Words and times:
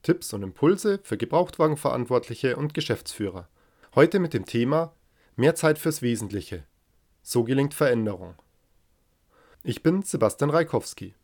Tipps 0.02 0.34
und 0.34 0.42
Impulse 0.42 1.00
für 1.02 1.16
Gebrauchtwagenverantwortliche 1.16 2.56
und 2.56 2.74
Geschäftsführer. 2.74 3.48
Heute 3.94 4.18
mit 4.18 4.34
dem 4.34 4.44
Thema 4.44 4.92
Mehr 5.34 5.54
Zeit 5.54 5.78
fürs 5.78 6.02
Wesentliche. 6.02 6.66
So 7.22 7.42
gelingt 7.42 7.72
Veränderung. 7.72 8.34
Ich 9.62 9.82
bin 9.82 10.02
Sebastian 10.02 10.50
Reikowski. 10.50 11.14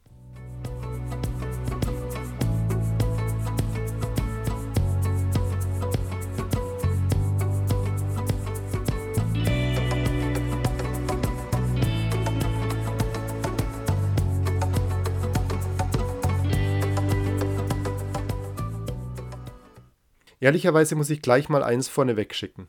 Ehrlicherweise 20.43 20.97
muss 20.97 21.09
ich 21.09 21.23
gleich 21.23 21.49
mal 21.49 21.63
eins 21.63 21.87
vorneweg 21.87 22.35
schicken. 22.35 22.67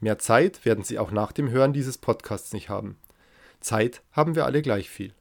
Mehr 0.00 0.18
Zeit 0.18 0.66
werden 0.66 0.84
Sie 0.84 0.98
auch 0.98 1.10
nach 1.10 1.32
dem 1.32 1.48
Hören 1.48 1.72
dieses 1.72 1.96
Podcasts 1.96 2.52
nicht 2.52 2.68
haben. 2.68 2.98
Zeit 3.60 4.02
haben 4.12 4.34
wir 4.34 4.44
alle 4.44 4.60
gleich 4.60 4.90
viel. 4.90 5.14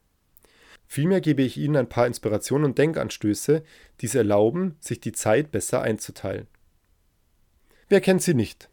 Vielmehr 0.86 1.22
gebe 1.22 1.44
ich 1.44 1.56
Ihnen 1.56 1.78
ein 1.78 1.88
paar 1.88 2.08
Inspirationen 2.08 2.66
und 2.66 2.78
Denkanstöße, 2.78 3.64
die 4.02 4.06
es 4.06 4.16
erlauben, 4.16 4.76
sich 4.82 5.00
die 5.00 5.14
Zeit 5.14 5.50
besser 5.52 5.82
einzuteilen. 5.82 6.48
Wer 7.88 8.02
kennt 8.02 8.22
sie 8.22 8.34
nicht? 8.34 8.70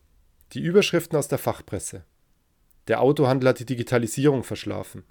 Die 0.53 0.61
Überschriften 0.61 1.17
aus 1.17 1.29
der 1.29 1.39
Fachpresse. 1.39 2.05
Der 2.89 3.01
Autohandel 3.01 3.51
hat 3.51 3.61
die 3.61 3.67
Digitalisierung 3.67 4.43
verschlafen. 4.43 5.05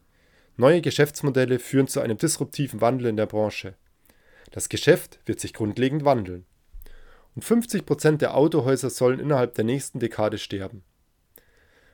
Neue 0.57 0.81
Geschäftsmodelle 0.81 1.57
führen 1.57 1.87
zu 1.87 2.01
einem 2.01 2.17
disruptiven 2.17 2.81
Wandel 2.81 3.07
in 3.07 3.15
der 3.15 3.27
Branche. 3.27 3.75
Das 4.51 4.67
Geschäft 4.67 5.21
wird 5.25 5.39
sich 5.39 5.53
grundlegend 5.53 6.03
wandeln 6.03 6.45
und 7.37 7.43
50 7.43 7.85
Prozent 7.85 8.23
der 8.23 8.35
Autohäuser 8.35 8.89
sollen 8.89 9.19
innerhalb 9.19 9.53
der 9.53 9.63
nächsten 9.63 9.99
Dekade 9.99 10.39
sterben. 10.39 10.83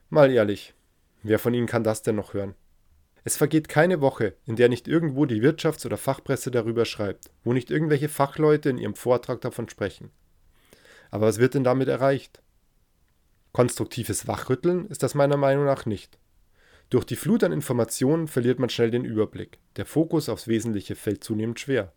Mal 0.09 0.31
ehrlich, 0.31 0.73
wer 1.21 1.37
von 1.37 1.53
Ihnen 1.53 1.67
kann 1.67 1.83
das 1.83 2.01
denn 2.01 2.15
noch 2.15 2.33
hören? 2.33 2.55
Es 3.25 3.35
vergeht 3.35 3.67
keine 3.67 3.99
Woche, 3.99 4.37
in 4.45 4.55
der 4.55 4.69
nicht 4.69 4.87
irgendwo 4.87 5.25
die 5.25 5.41
Wirtschafts- 5.41 5.85
oder 5.85 5.97
Fachpresse 5.97 6.49
darüber 6.49 6.85
schreibt, 6.85 7.29
wo 7.43 7.51
nicht 7.51 7.71
irgendwelche 7.71 8.07
Fachleute 8.07 8.69
in 8.69 8.77
ihrem 8.77 8.95
Vortrag 8.95 9.41
davon 9.41 9.67
sprechen. 9.67 10.11
Aber 11.11 11.27
was 11.27 11.39
wird 11.39 11.55
denn 11.55 11.65
damit 11.65 11.89
erreicht? 11.89 12.41
Konstruktives 13.51 14.29
Wachrütteln 14.29 14.87
ist 14.87 15.03
das 15.03 15.13
meiner 15.13 15.35
Meinung 15.35 15.65
nach 15.65 15.85
nicht. 15.85 16.19
Durch 16.89 17.03
die 17.03 17.17
Flut 17.17 17.43
an 17.43 17.51
Informationen 17.51 18.29
verliert 18.29 18.59
man 18.59 18.69
schnell 18.69 18.91
den 18.91 19.03
Überblick. 19.03 19.59
Der 19.75 19.85
Fokus 19.85 20.29
aufs 20.29 20.47
Wesentliche 20.47 20.95
fällt 20.95 21.21
zunehmend 21.21 21.59
schwer. 21.59 21.91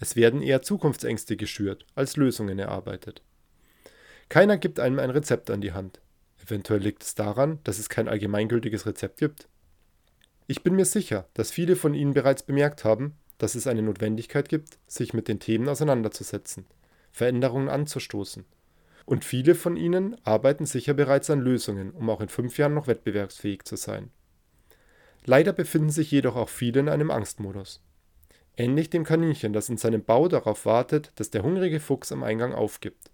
Es 0.00 0.16
werden 0.16 0.42
eher 0.42 0.62
Zukunftsängste 0.62 1.36
geschürt, 1.36 1.84
als 1.94 2.16
Lösungen 2.16 2.58
erarbeitet. 2.58 3.22
Keiner 4.30 4.56
gibt 4.56 4.80
einem 4.80 4.98
ein 4.98 5.10
Rezept 5.10 5.50
an 5.50 5.60
die 5.60 5.72
Hand. 5.72 6.00
Eventuell 6.42 6.80
liegt 6.80 7.02
es 7.02 7.14
daran, 7.14 7.58
dass 7.64 7.78
es 7.78 7.90
kein 7.90 8.08
allgemeingültiges 8.08 8.86
Rezept 8.86 9.18
gibt. 9.18 9.46
Ich 10.46 10.62
bin 10.62 10.74
mir 10.74 10.86
sicher, 10.86 11.28
dass 11.34 11.50
viele 11.50 11.76
von 11.76 11.94
Ihnen 11.94 12.14
bereits 12.14 12.42
bemerkt 12.42 12.82
haben, 12.82 13.14
dass 13.36 13.54
es 13.54 13.66
eine 13.66 13.82
Notwendigkeit 13.82 14.48
gibt, 14.48 14.78
sich 14.86 15.12
mit 15.12 15.28
den 15.28 15.38
Themen 15.38 15.68
auseinanderzusetzen, 15.68 16.64
Veränderungen 17.12 17.68
anzustoßen. 17.68 18.46
Und 19.04 19.24
viele 19.24 19.54
von 19.54 19.76
Ihnen 19.76 20.16
arbeiten 20.24 20.64
sicher 20.64 20.94
bereits 20.94 21.28
an 21.28 21.40
Lösungen, 21.40 21.90
um 21.90 22.08
auch 22.08 22.20
in 22.20 22.28
fünf 22.28 22.56
Jahren 22.56 22.74
noch 22.74 22.86
wettbewerbsfähig 22.86 23.64
zu 23.64 23.76
sein. 23.76 24.10
Leider 25.26 25.52
befinden 25.52 25.90
sich 25.90 26.10
jedoch 26.10 26.36
auch 26.36 26.48
viele 26.48 26.80
in 26.80 26.88
einem 26.88 27.10
Angstmodus. 27.10 27.82
Ähnlich 28.56 28.90
dem 28.90 29.04
Kaninchen, 29.04 29.52
das 29.52 29.68
in 29.68 29.76
seinem 29.76 30.02
Bau 30.04 30.28
darauf 30.28 30.66
wartet, 30.66 31.12
dass 31.16 31.30
der 31.30 31.42
hungrige 31.42 31.80
Fuchs 31.80 32.12
am 32.12 32.22
Eingang 32.22 32.52
aufgibt. 32.52 33.10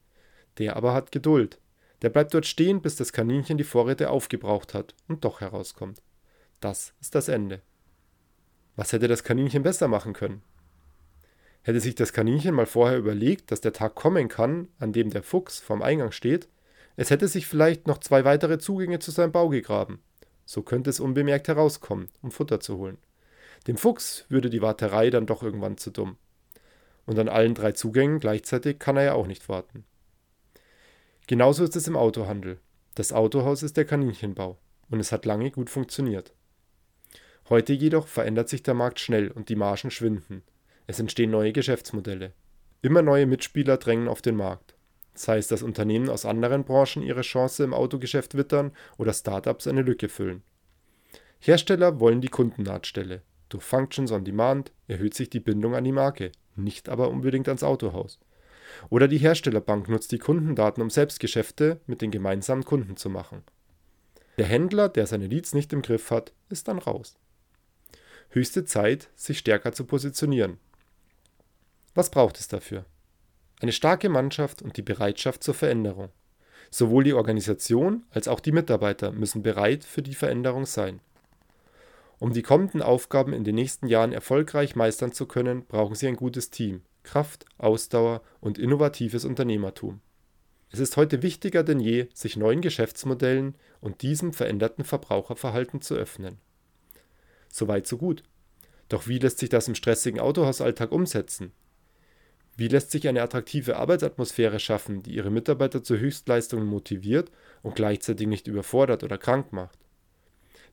Der 0.59 0.77
aber 0.77 0.95
hat 0.95 1.13
Geduld. 1.13 1.61
Der 2.03 2.11
bleibt 2.11 2.35
dort 2.35 2.47
stehen, 2.47 2.83
bis 2.83 2.97
das 2.97 3.13
Kaninchen 3.13 3.59
die 3.59 3.65
Vorräte 3.65 4.11
aufgebraucht 4.11 4.75
hat 4.75 4.95
und 5.09 5.25
doch 5.25 5.41
herauskommt. 5.41 6.03
Das 6.61 6.95
ist 7.01 7.15
das 7.15 7.29
Ende. 7.29 7.63
Was 8.75 8.93
hätte 8.93 9.09
das 9.09 9.25
Kaninchen 9.25 9.63
besser 9.63 9.89
machen 9.89 10.13
können? 10.13 10.43
Hätte 11.63 11.81
sich 11.81 11.95
das 11.95 12.13
Kaninchen 12.13 12.55
mal 12.55 12.67
vorher 12.67 12.99
überlegt, 12.99 13.51
dass 13.51 13.61
der 13.61 13.73
Tag 13.73 13.95
kommen 13.95 14.29
kann, 14.29 14.69
an 14.79 14.93
dem 14.93 15.11
der 15.11 15.23
Fuchs 15.23 15.59
vorm 15.59 15.83
Eingang 15.83 16.13
steht, 16.13 16.49
es 16.97 17.11
hätte 17.11 17.29
sich 17.29 17.47
vielleicht 17.47 17.87
noch 17.87 17.99
zwei 17.99 18.25
weitere 18.25 18.59
Zugänge 18.59 18.99
zu 18.99 19.11
seinem 19.11 19.33
Bau 19.33 19.49
gegraben. 19.49 20.01
So 20.47 20.63
könnte 20.63 20.91
es 20.91 21.01
unbemerkt 21.01 21.49
herauskommen, 21.49 22.09
um 22.23 22.31
Futter 22.31 22.61
zu 22.61 22.79
holen. 22.79 22.99
Dem 23.67 23.77
Fuchs 23.77 24.25
würde 24.29 24.51
die 24.51 24.63
Warterei 24.63 25.11
dann 25.11 25.27
doch 25.27 25.43
irgendwann 25.43 25.77
zu 25.77 25.91
dumm. 25.91 26.17
Und 27.05 27.19
an 27.19 27.29
allen 27.29 27.55
drei 27.55 27.73
Zugängen 27.73 28.21
gleichzeitig 28.21 28.79
kann 28.79 28.97
er 28.97 29.05
ja 29.05 29.13
auch 29.15 29.27
nicht 29.27 29.49
warten. 29.49 29.85
Genauso 31.27 31.65
ist 31.65 31.75
es 31.75 31.89
im 31.89 31.97
Autohandel. 31.97 32.59
Das 32.95 33.13
Autohaus 33.13 33.63
ist 33.63 33.77
der 33.77 33.85
Kaninchenbau 33.85 34.59
und 34.91 35.01
es 35.01 35.13
hat 35.13 35.27
lange 35.27 35.51
gut 35.51 35.71
funktioniert. 35.71 36.33
Heute 37.49 37.73
jedoch 37.73 38.07
verändert 38.09 38.49
sich 38.49 38.63
der 38.63 38.75
Markt 38.75 39.01
schnell 39.01 39.31
und 39.31 39.49
die 39.49 39.57
Margen 39.57 39.91
schwinden. 39.91 40.43
Es 40.87 40.99
entstehen 40.99 41.31
neue 41.31 41.53
Geschäftsmodelle. 41.53 42.33
Immer 42.83 43.03
neue 43.03 43.27
Mitspieler 43.27 43.77
drängen 43.77 44.09
auf 44.09 44.23
den 44.23 44.37
Markt. 44.37 44.75
Sei 45.15 45.39
es, 45.39 45.49
dass 45.49 45.63
Unternehmen 45.63 46.09
aus 46.09 46.25
anderen 46.25 46.65
Branchen 46.65 47.03
ihre 47.03 47.23
Chance 47.23 47.65
im 47.65 47.75
Autogeschäft 47.75 48.37
wittern 48.37 48.73
oder 48.99 49.13
Startups 49.13 49.67
eine 49.67 49.83
Lücke 49.83 50.09
füllen. 50.09 50.43
Hersteller 51.41 52.01
wollen 52.01 52.21
die 52.21 52.29
Kundennahtstelle. 52.29 53.23
Durch 53.49 53.65
Functions 53.65 54.11
on 54.11 54.25
Demand 54.25 54.73
erhöht 54.89 55.15
sich 55.15 55.31
die 55.31 55.41
Bindung 55.41 55.75
an 55.75 55.85
die 55.85 55.93
Marke, 55.93 56.33
nicht 56.57 56.89
aber 56.89 57.11
unbedingt 57.11 57.49
ans 57.49 57.63
Autohaus. 57.63 58.19
Oder 58.91 59.09
die 59.09 59.19
Herstellerbank 59.19 59.89
nutzt 59.89 60.13
die 60.13 60.19
Kundendaten, 60.19 60.83
um 60.83 60.91
Selbstgeschäfte 60.91 61.81
mit 61.87 62.03
den 62.03 62.11
gemeinsamen 62.11 62.65
Kunden 62.65 62.97
zu 62.97 63.09
machen. 63.09 63.43
Der 64.39 64.47
Händler, 64.47 64.89
der 64.89 65.07
seine 65.07 65.29
Leads 65.29 65.55
nicht 65.55 65.73
im 65.73 65.83
Griff 65.83 66.11
hat, 66.11 66.33
ist 66.51 66.69
dann 66.69 66.79
raus. 66.79 67.17
Höchste 68.31 68.65
Zeit, 68.65 69.09
sich 69.15 69.39
stärker 69.39 69.73
zu 69.73 69.85
positionieren. 69.85 70.59
Was 71.95 72.11
braucht 72.11 72.39
es 72.39 72.49
dafür? 72.49 72.85
Eine 73.61 73.73
starke 73.73 74.11
Mannschaft 74.11 74.61
und 74.61 74.77
die 74.77 74.83
Bereitschaft 74.83 75.43
zur 75.43 75.55
Veränderung. 75.55 76.11
Sowohl 76.71 77.05
die 77.05 77.15
Organisation 77.15 78.05
als 78.11 78.29
auch 78.29 78.41
die 78.41 78.53
Mitarbeiter 78.53 79.13
müssen 79.13 79.43
bereit 79.43 79.85
für 79.85 80.03
die 80.03 80.15
Veränderung 80.15 80.67
sein. 80.67 81.01
Um 82.19 82.33
die 82.33 82.43
kommenden 82.43 82.81
Aufgaben 82.81 83.33
in 83.33 83.45
den 83.45 83.55
nächsten 83.55 83.89
Jahren 83.89 84.13
erfolgreich 84.13 84.75
meistern 84.75 85.13
zu 85.13 85.27
können, 85.27 85.67
brauchen 85.67 85.95
Sie 85.95 86.07
ein 86.07 86.17
gutes 86.17 86.51
Team, 86.51 86.83
Kraft, 87.03 87.45
Ausdauer 87.59 88.23
und 88.41 88.59
innovatives 88.59 89.25
Unternehmertum. 89.25 90.01
Es 90.71 90.81
ist 90.81 90.97
heute 90.97 91.23
wichtiger 91.23 91.63
denn 91.63 91.79
je, 91.79 92.09
sich 92.15 92.37
neuen 92.37 92.61
Geschäftsmodellen 92.61 93.55
und 93.81 94.03
diesem 94.03 94.33
veränderten 94.33 94.85
Verbraucherverhalten 94.85 95.81
zu 95.81 95.95
öffnen. 95.95 96.39
Soweit 97.49 97.87
so 97.87 97.99
gut. 97.99 98.23
Doch 98.89 99.07
wie 99.07 99.19
lässt 99.19 99.39
sich 99.39 99.49
das 99.49 99.69
im 99.69 99.75
stressigen 99.75 100.21
Autohausalltag 100.21 100.93
umsetzen? 100.93 101.53
Wie 102.57 102.69
lässt 102.69 102.91
sich 102.91 103.07
eine 103.07 103.23
attraktive 103.23 103.77
Arbeitsatmosphäre 103.77 104.59
schaffen, 104.59 105.03
die 105.03 105.15
ihre 105.15 105.31
Mitarbeiter 105.31 105.83
zu 105.83 105.99
Höchstleistungen 105.99 106.67
motiviert 106.67 107.31
und 107.63 107.77
gleichzeitig 107.77 108.27
nicht 108.27 108.47
überfordert 108.47 109.05
oder 109.05 109.19
krank 109.19 109.53
macht? 109.53 109.79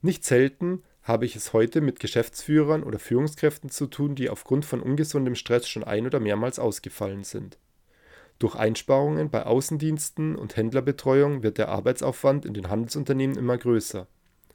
Nicht 0.02 0.24
selten 0.24 0.84
habe 1.04 1.26
ich 1.26 1.36
es 1.36 1.54
heute 1.54 1.82
mit 1.82 2.00
Geschäftsführern 2.00 2.84
oder 2.84 2.98
Führungskräften 2.98 3.70
zu 3.70 3.88
tun, 3.88 4.16
die 4.16 4.30
aufgrund 4.30 4.66
von 4.66 4.82
ungesundem 4.82 5.36
Stress 5.36 5.68
schon 5.68 5.84
ein 5.84 6.06
oder 6.06 6.20
mehrmals 6.20 6.60
ausgefallen 6.60 7.24
sind. 7.24 7.58
Durch 8.40 8.56
Einsparungen 8.56 9.30
bei 9.30 9.46
Außendiensten 9.46 10.36
und 10.36 10.56
Händlerbetreuung 10.56 11.44
wird 11.44 11.58
der 11.58 11.70
Arbeitsaufwand 11.70 12.46
in 12.46 12.54
den 12.54 12.70
Handelsunternehmen 12.70 13.38
immer 13.38 13.58
größer. 13.58 14.08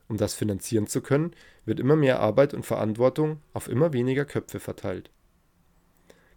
Um 0.09 0.17
das 0.17 0.35
finanzieren 0.35 0.87
zu 0.87 1.03
können, 1.03 1.33
wird 1.67 1.81
immer 1.81 1.97
mehr 1.97 2.21
Arbeit 2.21 2.55
und 2.55 2.65
Verantwortung 2.65 3.41
auf 3.53 3.69
immer 3.69 3.93
weniger 3.93 4.25
Köpfe 4.25 4.59
verteilt. 4.59 5.11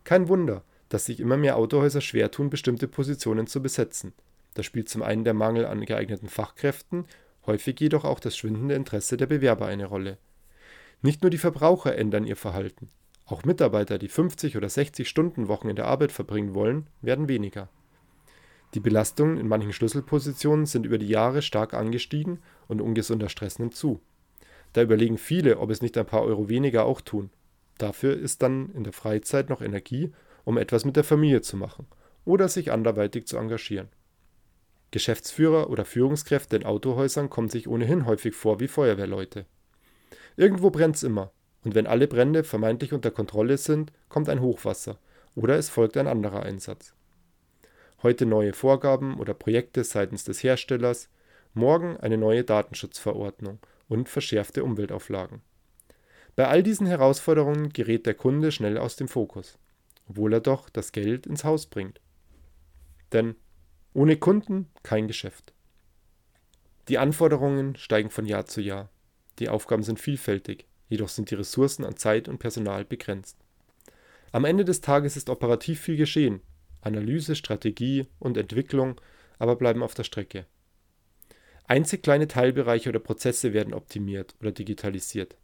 Kein 0.04 0.28
Wunder, 0.28 0.64
dass 0.90 1.06
sich 1.06 1.22
immer 1.22 1.38
mehr 1.38 1.56
Autohäuser 1.56 2.02
schwer 2.02 2.32
tun, 2.32 2.50
bestimmte 2.50 2.88
Positionen 2.88 3.48
zu 3.48 3.62
besetzen. 3.62 4.14
Da 4.56 4.64
spielt 4.64 4.90
zum 4.90 5.04
einen 5.04 5.24
der 5.24 5.34
Mangel 5.34 5.66
an 5.66 5.86
geeigneten 5.86 6.28
Fachkräften 6.28 7.06
häufig 7.46 7.80
jedoch 7.80 8.06
auch 8.06 8.20
das 8.20 8.38
schwindende 8.38 8.76
Interesse 8.76 9.18
der 9.18 9.28
Bewerber 9.28 9.66
eine 9.66 9.86
Rolle. 9.86 10.18
Nicht 11.02 11.24
nur 11.24 11.30
die 11.30 11.38
Verbraucher 11.38 11.98
ändern 11.98 12.26
ihr 12.26 12.36
Verhalten, 12.36 12.90
auch 13.26 13.46
Mitarbeiter, 13.46 13.98
die 13.98 14.10
50 14.10 14.58
oder 14.58 14.68
60 14.68 15.08
Stunden 15.08 15.48
Wochen 15.48 15.70
in 15.70 15.76
der 15.76 15.88
Arbeit 15.88 16.12
verbringen 16.12 16.54
wollen, 16.54 16.88
werden 17.02 17.30
weniger. 17.30 17.70
Die 18.74 18.80
Belastungen 18.80 19.38
in 19.38 19.48
manchen 19.48 19.74
Schlüsselpositionen 19.74 20.66
sind 20.66 20.86
über 20.86 20.98
die 20.98 21.08
Jahre 21.08 21.42
stark 21.42 21.74
angestiegen 21.74 22.40
und 22.68 22.82
ungesunder 22.82 23.30
Stress 23.30 23.60
nimmt 23.60 23.76
zu. 23.76 24.02
Da 24.74 24.82
überlegen 24.82 25.18
viele, 25.18 25.60
ob 25.60 25.70
es 25.70 25.82
nicht 25.82 25.98
ein 25.98 26.06
paar 26.06 26.24
Euro 26.24 26.50
weniger 26.50 26.86
auch 26.86 27.02
tun. 27.02 27.30
Dafür 27.78 28.18
ist 28.18 28.42
dann 28.42 28.70
in 28.72 28.84
der 28.84 28.94
Freizeit 28.94 29.50
noch 29.50 29.62
Energie, 29.62 30.12
um 30.44 30.58
etwas 30.58 30.86
mit 30.86 30.96
der 30.96 31.04
Familie 31.04 31.42
zu 31.42 31.58
machen 31.58 31.88
oder 32.26 32.48
sich 32.48 32.72
anderweitig 32.72 33.28
zu 33.28 33.38
engagieren. 33.38 33.90
Geschäftsführer 34.92 35.70
oder 35.70 35.86
Führungskräfte 35.86 36.58
in 36.58 36.66
Autohäusern 36.66 37.30
kommen 37.30 37.50
sich 37.50 37.68
ohnehin 37.68 38.06
häufig 38.06 38.36
vor 38.36 38.60
wie 38.60 38.68
Feuerwehrleute. 38.68 39.46
Irgendwo 40.36 40.70
brennt's 40.70 41.04
immer, 41.04 41.32
und 41.64 41.76
wenn 41.76 41.88
alle 41.88 42.08
Brände 42.08 42.44
vermeintlich 42.44 42.94
unter 42.94 43.12
Kontrolle 43.12 43.58
sind, 43.58 43.92
kommt 44.10 44.30
ein 44.30 44.42
Hochwasser 44.42 45.00
oder 45.36 45.56
es 45.58 45.70
folgt 45.70 45.98
ein 45.98 46.08
anderer 46.08 46.44
Einsatz. 46.44 46.94
Heute 48.04 48.26
neue 48.26 48.54
Vorgaben 48.54 49.20
oder 49.20 49.34
Projekte 49.34 49.84
seitens 49.84 50.24
des 50.24 50.44
Herstellers, 50.44 51.10
morgen 51.54 51.98
eine 51.98 52.18
neue 52.18 52.44
Datenschutzverordnung 52.44 53.60
und 53.88 54.10
verschärfte 54.10 54.64
Umweltauflagen. 54.64 55.42
Bei 56.36 56.48
all 56.48 56.64
diesen 56.64 56.88
Herausforderungen 56.88 57.70
gerät 57.70 58.06
der 58.06 58.14
Kunde 58.14 58.52
schnell 58.52 58.78
aus 58.78 58.96
dem 58.96 59.08
Fokus, 59.08 59.60
obwohl 60.08 60.34
er 60.34 60.40
doch 60.40 60.70
das 60.70 60.92
Geld 60.92 61.28
ins 61.28 61.44
Haus 61.44 61.68
bringt. 61.68 62.02
Denn 63.12 63.36
ohne 63.94 64.18
Kunden 64.18 64.70
kein 64.84 65.08
Geschäft. 65.08 65.54
Die 66.88 66.98
Anforderungen 66.98 67.76
steigen 67.76 68.10
von 68.10 68.26
Jahr 68.26 68.46
zu 68.46 68.62
Jahr. 68.62 68.90
Die 69.40 69.50
Aufgaben 69.50 69.84
sind 69.84 70.00
vielfältig, 70.00 70.66
jedoch 70.90 71.10
sind 71.10 71.32
die 71.32 71.36
Ressourcen 71.36 71.86
an 71.86 71.98
Zeit 71.98 72.28
und 72.28 72.40
Personal 72.40 72.86
begrenzt. 72.86 73.38
Am 74.32 74.46
Ende 74.46 74.66
des 74.66 74.82
Tages 74.82 75.18
ist 75.18 75.30
operativ 75.30 75.82
viel 75.82 75.98
geschehen. 75.98 76.42
Analyse, 76.82 77.36
Strategie 77.36 78.08
und 78.20 78.38
Entwicklung 78.38 79.00
aber 79.42 79.56
bleiben 79.56 79.82
auf 79.82 79.96
der 79.96 80.04
Strecke. 80.04 80.46
Einzig 81.66 82.04
kleine 82.04 82.28
Teilbereiche 82.28 82.90
oder 82.90 83.00
Prozesse 83.00 83.54
werden 83.54 83.74
optimiert 83.74 84.36
oder 84.40 84.52
digitalisiert. 84.52 85.36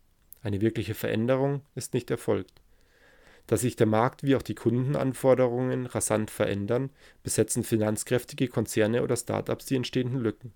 Eine 0.44 0.62
wirkliche 0.62 0.94
Veränderung 0.94 1.62
ist 1.74 1.96
nicht 1.96 2.12
erfolgt. 2.12 2.62
Da 3.48 3.56
sich 3.56 3.78
der 3.78 3.88
Markt 3.88 4.24
wie 4.24 4.36
auch 4.36 4.42
die 4.42 4.56
Kundenanforderungen 4.56 5.86
rasant 5.86 6.30
verändern, 6.30 6.90
besetzen 7.24 7.64
finanzkräftige 7.64 8.50
Konzerne 8.50 9.04
oder 9.04 9.16
Startups 9.16 9.66
die 9.66 9.78
entstehenden 9.78 10.20
Lücken. 10.20 10.54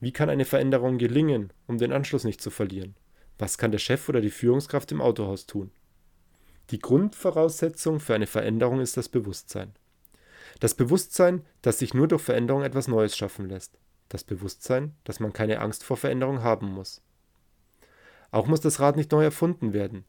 Wie 0.00 0.12
kann 0.12 0.30
eine 0.30 0.44
Veränderung 0.44 0.98
gelingen, 0.98 1.52
um 1.66 1.78
den 1.78 1.92
Anschluss 1.92 2.24
nicht 2.24 2.40
zu 2.40 2.50
verlieren? 2.50 2.96
Was 3.38 3.56
kann 3.56 3.70
der 3.70 3.78
Chef 3.78 4.08
oder 4.08 4.20
die 4.20 4.30
Führungskraft 4.30 4.90
im 4.92 5.00
Autohaus 5.00 5.46
tun? 5.46 5.70
Die 6.70 6.78
Grundvoraussetzung 6.78 8.00
für 8.00 8.14
eine 8.14 8.26
Veränderung 8.26 8.80
ist 8.80 8.96
das 8.96 9.08
Bewusstsein. 9.08 9.72
Das 10.58 10.74
Bewusstsein, 10.74 11.44
dass 11.62 11.78
sich 11.78 11.94
nur 11.94 12.08
durch 12.08 12.22
Veränderung 12.22 12.62
etwas 12.62 12.88
Neues 12.88 13.16
schaffen 13.16 13.48
lässt. 13.48 13.78
Das 14.08 14.24
Bewusstsein, 14.24 14.94
dass 15.04 15.20
man 15.20 15.32
keine 15.32 15.60
Angst 15.60 15.84
vor 15.84 15.96
Veränderung 15.96 16.42
haben 16.42 16.72
muss. 16.72 17.02
Auch 18.30 18.46
muss 18.46 18.60
das 18.60 18.80
Rad 18.80 18.96
nicht 18.96 19.12
neu 19.12 19.24
erfunden 19.24 19.72
werden. 19.72 20.04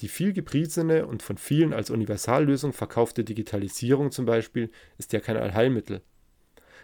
Die 0.00 0.08
viel 0.08 0.32
gepriesene 0.32 1.06
und 1.06 1.22
von 1.22 1.36
vielen 1.36 1.74
als 1.74 1.90
Universallösung 1.90 2.72
verkaufte 2.72 3.22
Digitalisierung 3.22 4.10
zum 4.10 4.24
Beispiel 4.24 4.70
ist 4.96 5.12
ja 5.12 5.20
kein 5.20 5.36
Allheilmittel. 5.36 6.00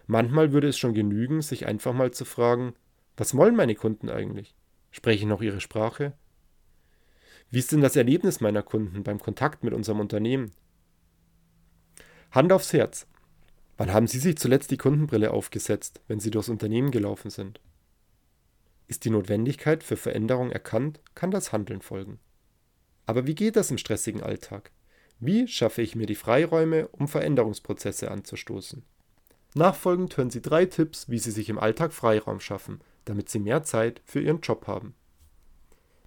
Manchmal 0.07 0.53
würde 0.53 0.69
es 0.69 0.79
schon 0.79 0.95
genügen, 0.95 1.41
sich 1.41 1.67
einfach 1.67 1.95
mal 1.95 2.11
zu 2.11 2.25
fragen, 2.25 2.75
was 3.17 3.35
wollen 3.35 3.57
meine 3.57 3.75
Kunden 3.75 4.11
eigentlich? 4.11 4.55
Sprechen 4.91 5.31
noch 5.31 5.41
ihre 5.41 5.61
Sprache? 5.61 6.13
Wie 7.51 7.59
ist 7.59 7.73
denn 7.73 7.81
das 7.81 7.97
Erlebnis 7.97 8.41
meiner 8.41 8.63
Kunden 8.63 9.03
beim 9.03 9.19
Kontakt 9.19 9.65
mit 9.65 9.73
unserem 9.73 10.01
Unternehmen? 10.01 10.51
Hand 12.31 12.53
aufs 12.53 12.73
Herz. 12.73 13.07
Wann 13.79 13.93
haben 13.93 14.07
Sie 14.07 14.19
sich 14.19 14.37
zuletzt 14.37 14.71
die 14.71 14.77
Kundenbrille 14.77 15.31
aufgesetzt, 15.31 16.03
wenn 16.07 16.21
Sie 16.21 16.31
durchs 16.31 16.49
Unternehmen 16.49 16.91
gelaufen 16.91 17.31
sind? 17.31 17.61
Ist 18.89 19.05
die 19.05 19.11
Notwendigkeit 19.11 19.83
für 19.83 19.97
Veränderung 19.97 20.51
erkannt, 20.51 21.01
kann 21.15 21.31
das 21.31 21.53
Handeln 21.53 21.81
folgen. 21.81 22.19
Aber 23.07 23.27
wie 23.27 23.35
geht 23.35 23.57
das 23.57 23.71
im 23.71 23.79
stressigen 23.79 24.23
Alltag? 24.23 24.73
Wie 25.19 25.49
schaffe 25.49 25.81
ich 25.81 25.97
mir 25.97 26.07
die 26.07 26.15
Freiräume, 26.15 26.89
um 26.89 27.09
Veränderungsprozesse 27.09 28.11
anzustoßen? 28.11 28.83
Nachfolgend 29.55 30.15
hören 30.17 30.31
Sie 30.31 30.43
drei 30.43 30.67
Tipps, 30.67 31.09
wie 31.09 31.19
Sie 31.19 31.31
sich 31.31 31.49
im 31.49 31.59
Alltag 31.59 31.95
Freiraum 31.95 32.41
schaffen, 32.41 32.81
damit 33.07 33.31
Sie 33.31 33.39
mehr 33.39 33.63
Zeit 33.63 34.03
für 34.05 34.21
Ihren 34.21 34.41
Job 34.41 34.67
haben. 34.67 34.95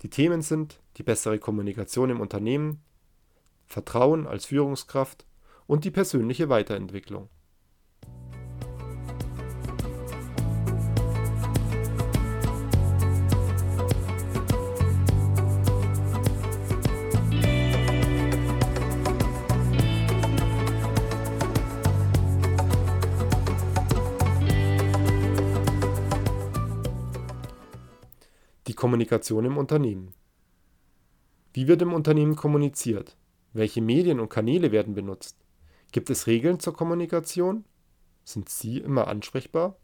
Die 0.03 0.09
Themen 0.09 0.43
sind 0.43 0.79
die 0.97 1.03
bessere 1.03 1.39
Kommunikation 1.39 2.11
im 2.11 2.21
Unternehmen, 2.21 2.83
Vertrauen 3.65 4.27
als 4.27 4.45
Führungskraft 4.45 5.25
und 5.65 5.85
die 5.85 5.91
persönliche 5.91 6.49
Weiterentwicklung. 6.49 7.29
Kommunikation 28.79 29.43
im 29.43 29.57
Unternehmen. 29.57 30.13
Wie 31.51 31.67
wird 31.67 31.81
im 31.81 31.91
Unternehmen 31.91 32.37
kommuniziert? 32.37 33.17
Welche 33.51 33.81
Medien 33.81 34.21
und 34.21 34.29
Kanäle 34.29 34.71
werden 34.71 34.93
benutzt? 34.93 35.35
Gibt 35.91 36.09
es 36.09 36.27
Regeln 36.27 36.61
zur 36.61 36.77
Kommunikation? 36.77 37.65
Sind 38.23 38.47
Sie 38.47 38.77
immer 38.77 39.09
ansprechbar? 39.09 39.75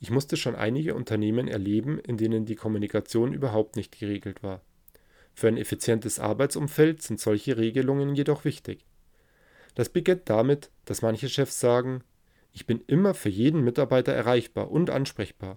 Ich 0.00 0.10
musste 0.10 0.36
schon 0.36 0.54
einige 0.54 0.94
Unternehmen 0.94 1.48
erleben, 1.48 1.98
in 1.98 2.18
denen 2.18 2.44
die 2.44 2.56
Kommunikation 2.56 3.32
überhaupt 3.32 3.76
nicht 3.76 3.98
geregelt 3.98 4.42
war. 4.42 4.60
Für 5.32 5.48
ein 5.48 5.56
effizientes 5.56 6.18
Arbeitsumfeld 6.18 7.00
sind 7.00 7.18
solche 7.20 7.56
Regelungen 7.56 8.14
jedoch 8.14 8.44
wichtig. 8.44 8.84
Das 9.76 9.88
beginnt 9.88 10.28
damit, 10.28 10.70
dass 10.84 11.00
manche 11.00 11.30
Chefs 11.30 11.58
sagen, 11.58 12.04
ich 12.52 12.66
bin 12.66 12.82
immer 12.86 13.14
für 13.14 13.30
jeden 13.30 13.64
Mitarbeiter 13.64 14.12
erreichbar 14.12 14.70
und 14.70 14.90
ansprechbar. 14.90 15.56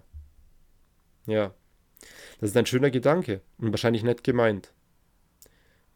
Ja, 1.26 1.54
das 2.40 2.50
ist 2.50 2.56
ein 2.56 2.66
schöner 2.66 2.90
Gedanke 2.90 3.40
und 3.58 3.72
wahrscheinlich 3.72 4.02
nett 4.02 4.24
gemeint. 4.24 4.72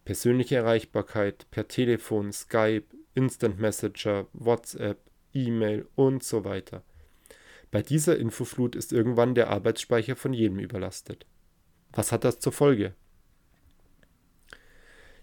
Persönliche 0.04 0.56
Erreichbarkeit 0.56 1.46
per 1.50 1.66
Telefon, 1.66 2.32
Skype, 2.32 2.84
Instant 3.14 3.58
Messenger, 3.58 4.26
WhatsApp, 4.32 4.98
E-Mail 5.32 5.88
und 5.96 6.22
so 6.22 6.44
weiter. 6.44 6.82
Bei 7.70 7.82
dieser 7.82 8.16
Infoflut 8.16 8.76
ist 8.76 8.92
irgendwann 8.92 9.34
der 9.34 9.50
Arbeitsspeicher 9.50 10.14
von 10.14 10.32
jedem 10.32 10.60
überlastet. 10.60 11.26
Was 11.92 12.12
hat 12.12 12.24
das 12.24 12.38
zur 12.38 12.52
Folge? 12.52 12.94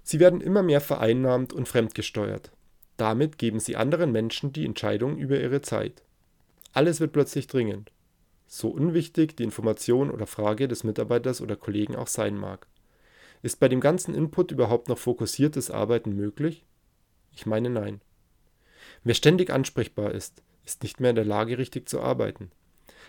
Sie 0.04 0.20
werden 0.20 0.42
immer 0.42 0.64
mehr 0.64 0.82
vereinnahmt 0.82 1.54
und 1.54 1.70
fremdgesteuert. 1.70 2.52
Damit 2.98 3.38
geben 3.38 3.60
sie 3.60 3.78
anderen 3.78 4.12
Menschen 4.12 4.52
die 4.52 4.66
Entscheidung 4.66 5.18
über 5.18 5.40
ihre 5.40 5.62
Zeit. 5.62 6.04
Alles 6.74 7.00
wird 7.00 7.14
plötzlich 7.14 7.48
dringend 7.48 7.94
so 8.48 8.70
unwichtig 8.70 9.36
die 9.36 9.44
Information 9.44 10.12
oder 10.12 10.28
Frage 10.28 10.68
des 10.68 10.84
Mitarbeiters 10.84 11.42
oder 11.42 11.56
Kollegen 11.56 11.96
auch 11.96 12.08
sein 12.08 12.38
mag. 12.38 12.68
Ist 13.42 13.60
bei 13.60 13.68
dem 13.68 13.82
ganzen 13.82 14.14
Input 14.16 14.52
überhaupt 14.52 14.90
noch 14.90 14.98
fokussiertes 14.98 15.70
Arbeiten 15.72 16.16
möglich? 16.16 16.66
Ich 17.36 17.46
meine 17.46 17.70
nein. 17.70 18.02
Wer 19.04 19.16
ständig 19.16 19.50
ansprechbar 19.50 20.12
ist, 20.12 20.44
ist 20.66 20.84
nicht 20.84 21.00
mehr 21.00 21.10
in 21.10 21.16
der 21.16 21.26
Lage, 21.26 21.58
richtig 21.58 21.90
zu 21.90 22.00
arbeiten. 22.00 22.52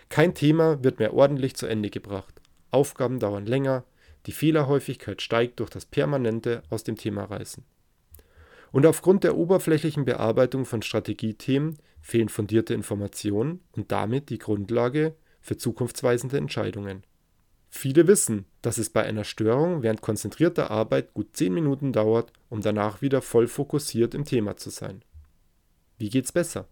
Kein 0.09 0.33
Thema 0.33 0.83
wird 0.83 0.99
mehr 0.99 1.13
ordentlich 1.13 1.55
zu 1.55 1.67
Ende 1.67 1.89
gebracht. 1.89 2.41
Aufgaben 2.71 3.19
dauern 3.19 3.45
länger, 3.45 3.85
die 4.25 4.31
Fehlerhäufigkeit 4.31 5.21
steigt 5.21 5.59
durch 5.59 5.69
das 5.69 5.85
permanente 5.85 6.63
aus 6.69 6.83
dem 6.83 6.97
Thema 6.97 7.25
reißen. 7.25 7.63
Und 8.71 8.85
aufgrund 8.85 9.23
der 9.23 9.37
oberflächlichen 9.37 10.03
Bearbeitung 10.03 10.65
von 10.65 10.81
Strategiethemen 10.81 11.77
fehlen 12.01 12.29
fundierte 12.29 12.73
Informationen 12.73 13.61
und 13.71 13.91
damit 13.91 14.29
die 14.29 14.37
Grundlage 14.37 15.15
für 15.45 15.57
zukunftsweisende 15.57 16.37
Entscheidungen. 16.37 17.03
Viele 17.69 18.07
wissen, 18.07 18.45
dass 18.63 18.79
es 18.79 18.89
bei 18.89 19.03
einer 19.03 19.23
Störung 19.23 19.83
während 19.83 20.01
konzentrierter 20.01 20.71
Arbeit 20.71 21.13
gut 21.13 21.35
10 21.35 21.53
Minuten 21.53 21.93
dauert, 21.93 22.33
um 22.49 22.61
danach 22.61 23.03
wieder 23.03 23.21
voll 23.21 23.47
fokussiert 23.47 24.15
im 24.15 24.25
Thema 24.25 24.57
zu 24.57 24.71
sein. 24.71 25.03
Wie 25.99 26.09
geht's 26.09 26.31
besser? 26.31 26.67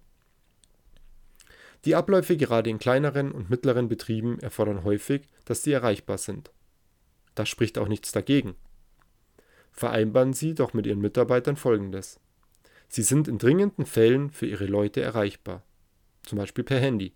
Die 1.85 1.93
Abläufe 1.93 2.35
gerade 2.35 2.69
in 2.71 2.79
kleineren 2.79 3.31
und 3.31 3.51
mittleren 3.51 3.89
Betrieben 3.89 4.39
erfordern 4.39 4.83
häufig, 4.83 5.27
dass 5.45 5.61
sie 5.61 5.73
erreichbar 5.73 6.17
sind. 6.17 6.51
Da 7.35 7.45
spricht 7.45 7.77
auch 7.77 7.87
nichts 7.87 8.11
dagegen. 8.11 8.55
Vereinbaren 9.71 10.33
Sie 10.33 10.55
doch 10.55 10.73
mit 10.73 10.87
Ihren 10.87 11.01
Mitarbeitern 11.01 11.57
Folgendes. 11.57 12.19
Sie 12.87 13.03
sind 13.03 13.27
in 13.27 13.37
dringenden 13.37 13.85
Fällen 13.85 14.31
für 14.31 14.47
Ihre 14.47 14.65
Leute 14.65 15.01
erreichbar, 15.01 15.63
zum 16.23 16.37
Beispiel 16.37 16.63
per 16.63 16.79
Handy. 16.79 17.13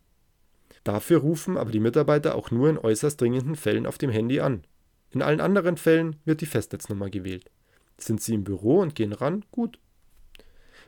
Dafür 0.87 1.19
rufen 1.19 1.57
aber 1.57 1.69
die 1.69 1.81
Mitarbeiter 1.81 2.33
auch 2.33 2.49
nur 2.49 2.69
in 2.69 2.77
äußerst 2.77 3.19
dringenden 3.19 3.57
Fällen 3.57 3.85
auf 3.85 3.97
dem 3.97 4.09
Handy 4.09 4.39
an. 4.39 4.63
In 5.11 5.21
allen 5.21 5.41
anderen 5.41 5.75
Fällen 5.75 6.15
wird 6.23 6.39
die 6.39 6.45
Festnetznummer 6.45 7.09
gewählt. 7.09 7.51
Sind 7.97 8.21
Sie 8.21 8.33
im 8.33 8.45
Büro 8.45 8.79
und 8.79 8.95
gehen 8.95 9.11
ran? 9.11 9.43
Gut. 9.51 9.79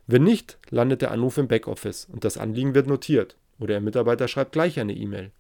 Wenn 0.07 0.23
nicht, 0.23 0.57
landet 0.69 1.01
der 1.01 1.11
Anruf 1.11 1.37
im 1.37 1.49
Backoffice 1.49 2.05
und 2.05 2.23
das 2.23 2.37
Anliegen 2.37 2.75
wird 2.75 2.87
notiert 2.87 3.35
oder 3.59 3.73
Ihr 3.73 3.81
Mitarbeiter 3.81 4.29
schreibt 4.29 4.53
gleich 4.53 4.79
eine 4.79 4.93
E-Mail. 4.93 5.31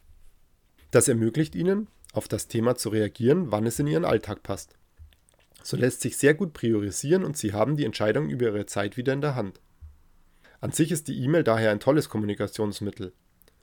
Das 0.91 1.07
ermöglicht 1.07 1.55
Ihnen, 1.55 1.87
auf 2.11 2.27
das 2.27 2.49
Thema 2.49 2.75
zu 2.75 2.89
reagieren, 2.89 3.53
wann 3.53 3.65
es 3.65 3.79
in 3.79 3.87
Ihren 3.87 4.03
Alltag 4.03 4.43
passt. 4.43 4.75
So 5.63 5.77
lässt 5.77 6.01
sich 6.01 6.17
sehr 6.17 6.33
gut 6.33 6.51
priorisieren 6.51 7.23
und 7.23 7.37
Sie 7.37 7.53
haben 7.53 7.77
die 7.77 7.85
Entscheidung 7.85 8.29
über 8.29 8.47
Ihre 8.47 8.65
Zeit 8.65 8.97
wieder 8.97 9.13
in 9.13 9.21
der 9.21 9.35
Hand. 9.35 9.61
An 10.59 10.73
sich 10.73 10.91
ist 10.91 11.07
die 11.07 11.17
E-Mail 11.23 11.45
daher 11.45 11.71
ein 11.71 11.79
tolles 11.79 12.09
Kommunikationsmittel. 12.09 13.13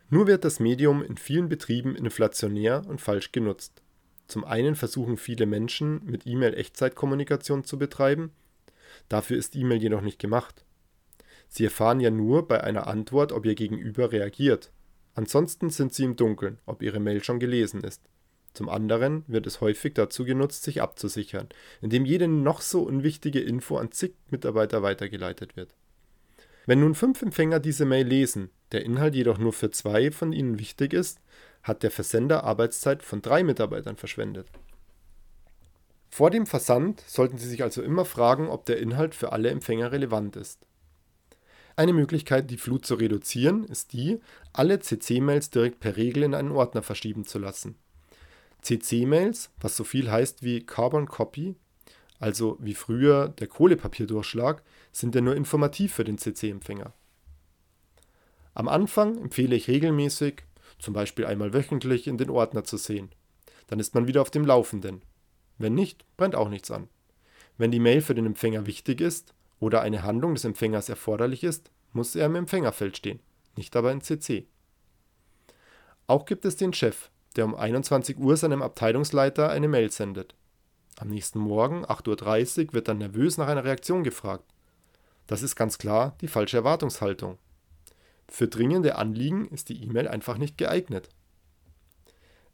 Nur 0.08 0.26
wird 0.26 0.44
das 0.44 0.60
Medium 0.60 1.02
in 1.02 1.16
vielen 1.16 1.48
Betrieben 1.48 1.96
inflationär 1.96 2.82
und 2.86 3.00
falsch 3.00 3.32
genutzt. 3.32 3.82
Zum 4.28 4.44
einen 4.44 4.74
versuchen 4.74 5.16
viele 5.16 5.46
Menschen 5.46 6.00
mit 6.04 6.26
E-Mail 6.26 6.54
Echtzeitkommunikation 6.54 7.64
zu 7.64 7.78
betreiben, 7.78 8.32
dafür 9.08 9.36
ist 9.36 9.56
E-Mail 9.56 9.82
jedoch 9.82 10.00
nicht 10.00 10.18
gemacht. 10.18 10.64
Sie 11.48 11.64
erfahren 11.64 12.00
ja 12.00 12.10
nur 12.10 12.46
bei 12.46 12.62
einer 12.62 12.86
Antwort, 12.86 13.32
ob 13.32 13.46
ihr 13.46 13.54
Gegenüber 13.54 14.12
reagiert. 14.12 14.72
Ansonsten 15.14 15.70
sind 15.70 15.94
sie 15.94 16.04
im 16.04 16.16
Dunkeln, 16.16 16.58
ob 16.66 16.82
ihre 16.82 17.00
Mail 17.00 17.22
schon 17.22 17.38
gelesen 17.38 17.82
ist. 17.82 18.02
Zum 18.52 18.68
anderen 18.68 19.24
wird 19.26 19.46
es 19.46 19.60
häufig 19.60 19.94
dazu 19.94 20.24
genutzt, 20.24 20.62
sich 20.62 20.82
abzusichern, 20.82 21.48
indem 21.82 22.04
jede 22.04 22.26
noch 22.26 22.62
so 22.62 22.82
unwichtige 22.82 23.40
Info 23.40 23.76
an 23.76 23.92
zig 23.92 24.14
Mitarbeiter 24.30 24.82
weitergeleitet 24.82 25.56
wird. 25.56 25.74
Wenn 26.64 26.80
nun 26.80 26.94
fünf 26.94 27.22
Empfänger 27.22 27.60
diese 27.60 27.84
Mail 27.84 28.06
lesen, 28.06 28.50
der 28.72 28.84
Inhalt 28.84 29.14
jedoch 29.14 29.38
nur 29.38 29.52
für 29.52 29.70
zwei 29.70 30.10
von 30.10 30.32
ihnen 30.32 30.58
wichtig 30.58 30.92
ist, 30.92 31.20
hat 31.62 31.82
der 31.82 31.90
Versender 31.90 32.44
Arbeitszeit 32.44 33.02
von 33.02 33.22
drei 33.22 33.42
Mitarbeitern 33.42 33.96
verschwendet. 33.96 34.48
Vor 36.10 36.30
dem 36.30 36.46
Versand 36.46 37.02
sollten 37.06 37.38
Sie 37.38 37.48
sich 37.48 37.62
also 37.62 37.82
immer 37.82 38.04
fragen, 38.04 38.48
ob 38.48 38.64
der 38.64 38.78
Inhalt 38.78 39.14
für 39.14 39.32
alle 39.32 39.50
Empfänger 39.50 39.92
relevant 39.92 40.36
ist. 40.36 40.60
Eine 41.76 41.92
Möglichkeit, 41.92 42.50
die 42.50 42.56
Flut 42.56 42.86
zu 42.86 42.94
reduzieren, 42.94 43.64
ist 43.64 43.92
die, 43.92 44.18
alle 44.54 44.80
CC-Mails 44.80 45.50
direkt 45.50 45.78
per 45.80 45.96
Regel 45.96 46.22
in 46.22 46.34
einen 46.34 46.52
Ordner 46.52 46.82
verschieben 46.82 47.26
zu 47.26 47.38
lassen. 47.38 47.76
CC-Mails, 48.62 49.50
was 49.60 49.76
so 49.76 49.84
viel 49.84 50.10
heißt 50.10 50.42
wie 50.42 50.64
Carbon 50.64 51.06
Copy, 51.06 51.54
also 52.18 52.56
wie 52.60 52.74
früher 52.74 53.28
der 53.28 53.46
Kohlepapierdurchschlag, 53.46 54.62
sind 54.90 55.14
ja 55.14 55.20
nur 55.20 55.36
informativ 55.36 55.92
für 55.92 56.04
den 56.04 56.16
CC-Empfänger. 56.16 56.94
Am 58.56 58.68
Anfang 58.68 59.18
empfehle 59.18 59.54
ich 59.54 59.68
regelmäßig, 59.68 60.44
zum 60.78 60.94
Beispiel 60.94 61.26
einmal 61.26 61.52
wöchentlich, 61.52 62.06
in 62.06 62.16
den 62.16 62.30
Ordner 62.30 62.64
zu 62.64 62.78
sehen. 62.78 63.10
Dann 63.66 63.78
ist 63.78 63.94
man 63.94 64.08
wieder 64.08 64.22
auf 64.22 64.30
dem 64.30 64.46
Laufenden. 64.46 65.02
Wenn 65.58 65.74
nicht, 65.74 66.06
brennt 66.16 66.34
auch 66.34 66.48
nichts 66.48 66.70
an. 66.70 66.88
Wenn 67.58 67.70
die 67.70 67.80
Mail 67.80 68.00
für 68.00 68.14
den 68.14 68.24
Empfänger 68.24 68.64
wichtig 68.64 69.02
ist 69.02 69.34
oder 69.60 69.82
eine 69.82 70.04
Handlung 70.04 70.32
des 70.32 70.46
Empfängers 70.46 70.88
erforderlich 70.88 71.44
ist, 71.44 71.70
muss 71.92 72.16
er 72.16 72.24
im 72.24 72.34
Empfängerfeld 72.34 72.96
stehen, 72.96 73.20
nicht 73.56 73.76
aber 73.76 73.92
in 73.92 74.00
CC. 74.00 74.46
Auch 76.06 76.24
gibt 76.24 76.46
es 76.46 76.56
den 76.56 76.72
Chef, 76.72 77.10
der 77.36 77.44
um 77.44 77.54
21 77.54 78.16
Uhr 78.16 78.38
seinem 78.38 78.62
Abteilungsleiter 78.62 79.50
eine 79.50 79.68
Mail 79.68 79.90
sendet. 79.90 80.34
Am 80.96 81.08
nächsten 81.08 81.40
Morgen, 81.40 81.84
8.30 81.84 82.68
Uhr, 82.68 82.72
wird 82.72 82.88
dann 82.88 82.96
nervös 82.96 83.36
nach 83.36 83.48
einer 83.48 83.64
Reaktion 83.64 84.02
gefragt. 84.02 84.44
Das 85.26 85.42
ist 85.42 85.56
ganz 85.56 85.76
klar 85.76 86.16
die 86.22 86.28
falsche 86.28 86.56
Erwartungshaltung. 86.56 87.36
Für 88.28 88.48
dringende 88.48 88.96
Anliegen 88.96 89.46
ist 89.48 89.68
die 89.68 89.82
E-Mail 89.82 90.08
einfach 90.08 90.38
nicht 90.38 90.58
geeignet. 90.58 91.08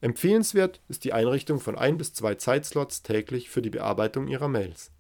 Empfehlenswert 0.01 0.81
ist 0.89 1.05
die 1.05 1.13
Einrichtung 1.13 1.61
von 1.61 1.79
ein 1.79 1.97
bis 1.97 2.13
zwei 2.13 2.35
Zeitslots 2.35 3.03
täglich 3.03 3.51
für 3.51 3.63
die 3.63 3.71
Bearbeitung 3.71 4.27
Ihrer 4.27 4.49
Mails. 4.49 4.91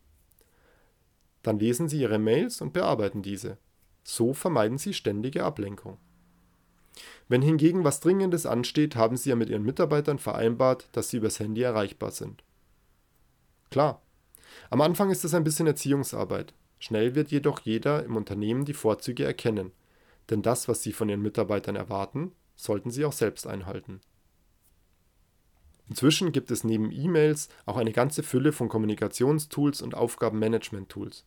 Dann 1.43 1.59
lesen 1.59 1.88
Sie 1.88 2.00
Ihre 2.00 2.19
Mails 2.19 2.61
und 2.61 2.73
bearbeiten 2.73 3.21
diese. 3.21 3.59
So 4.05 4.33
vermeiden 4.33 4.79
Sie 4.79 4.95
ständige 4.95 5.45
Ablenkung. 5.45 5.99
Wenn 7.29 7.43
hingegen 7.43 7.85
was 7.85 8.00
Dringendes 8.00 8.47
ansteht, 8.47 8.95
haben 8.95 9.17
Sie 9.17 9.31
ja 9.31 9.37
mit 9.37 9.49
Ihren 9.49 9.64
Mitarbeitern 9.64 10.19
vereinbart, 10.19 10.88
dass 10.93 11.09
Sie 11.09 11.17
übers 11.17 11.41
Handy 11.41 11.62
erreichbar 11.62 12.11
sind. 12.11 12.45
Klar, 13.71 14.02
am 14.71 14.81
Anfang 14.81 15.11
ist 15.11 15.25
es 15.25 15.35
ein 15.35 15.45
bisschen 15.45 15.67
Erziehungsarbeit. 15.67 16.55
Schnell 16.79 17.14
wird 17.14 17.31
jedoch 17.31 17.61
jeder 17.61 18.05
im 18.05 18.17
Unternehmen 18.17 18.64
die 18.64 18.75
Vorzüge 18.75 19.25
erkennen, 19.25 19.73
denn 20.33 20.43
das, 20.43 20.67
was 20.67 20.83
Sie 20.83 20.93
von 20.93 21.09
Ihren 21.09 21.23
Mitarbeitern 21.23 21.77
erwarten, 21.77 22.33
sollten 22.57 22.91
Sie 22.91 23.05
auch 23.05 23.12
selbst 23.12 23.47
einhalten. 23.47 24.01
Inzwischen 25.89 26.33
gibt 26.33 26.51
es 26.51 26.65
neben 26.65 26.91
E-Mails 26.91 27.49
auch 27.67 27.77
eine 27.77 27.93
ganze 27.93 28.23
Fülle 28.23 28.53
von 28.53 28.69
Kommunikationstools 28.69 29.83
und 29.83 29.95
Aufgabenmanagement-Tools. 29.95 31.27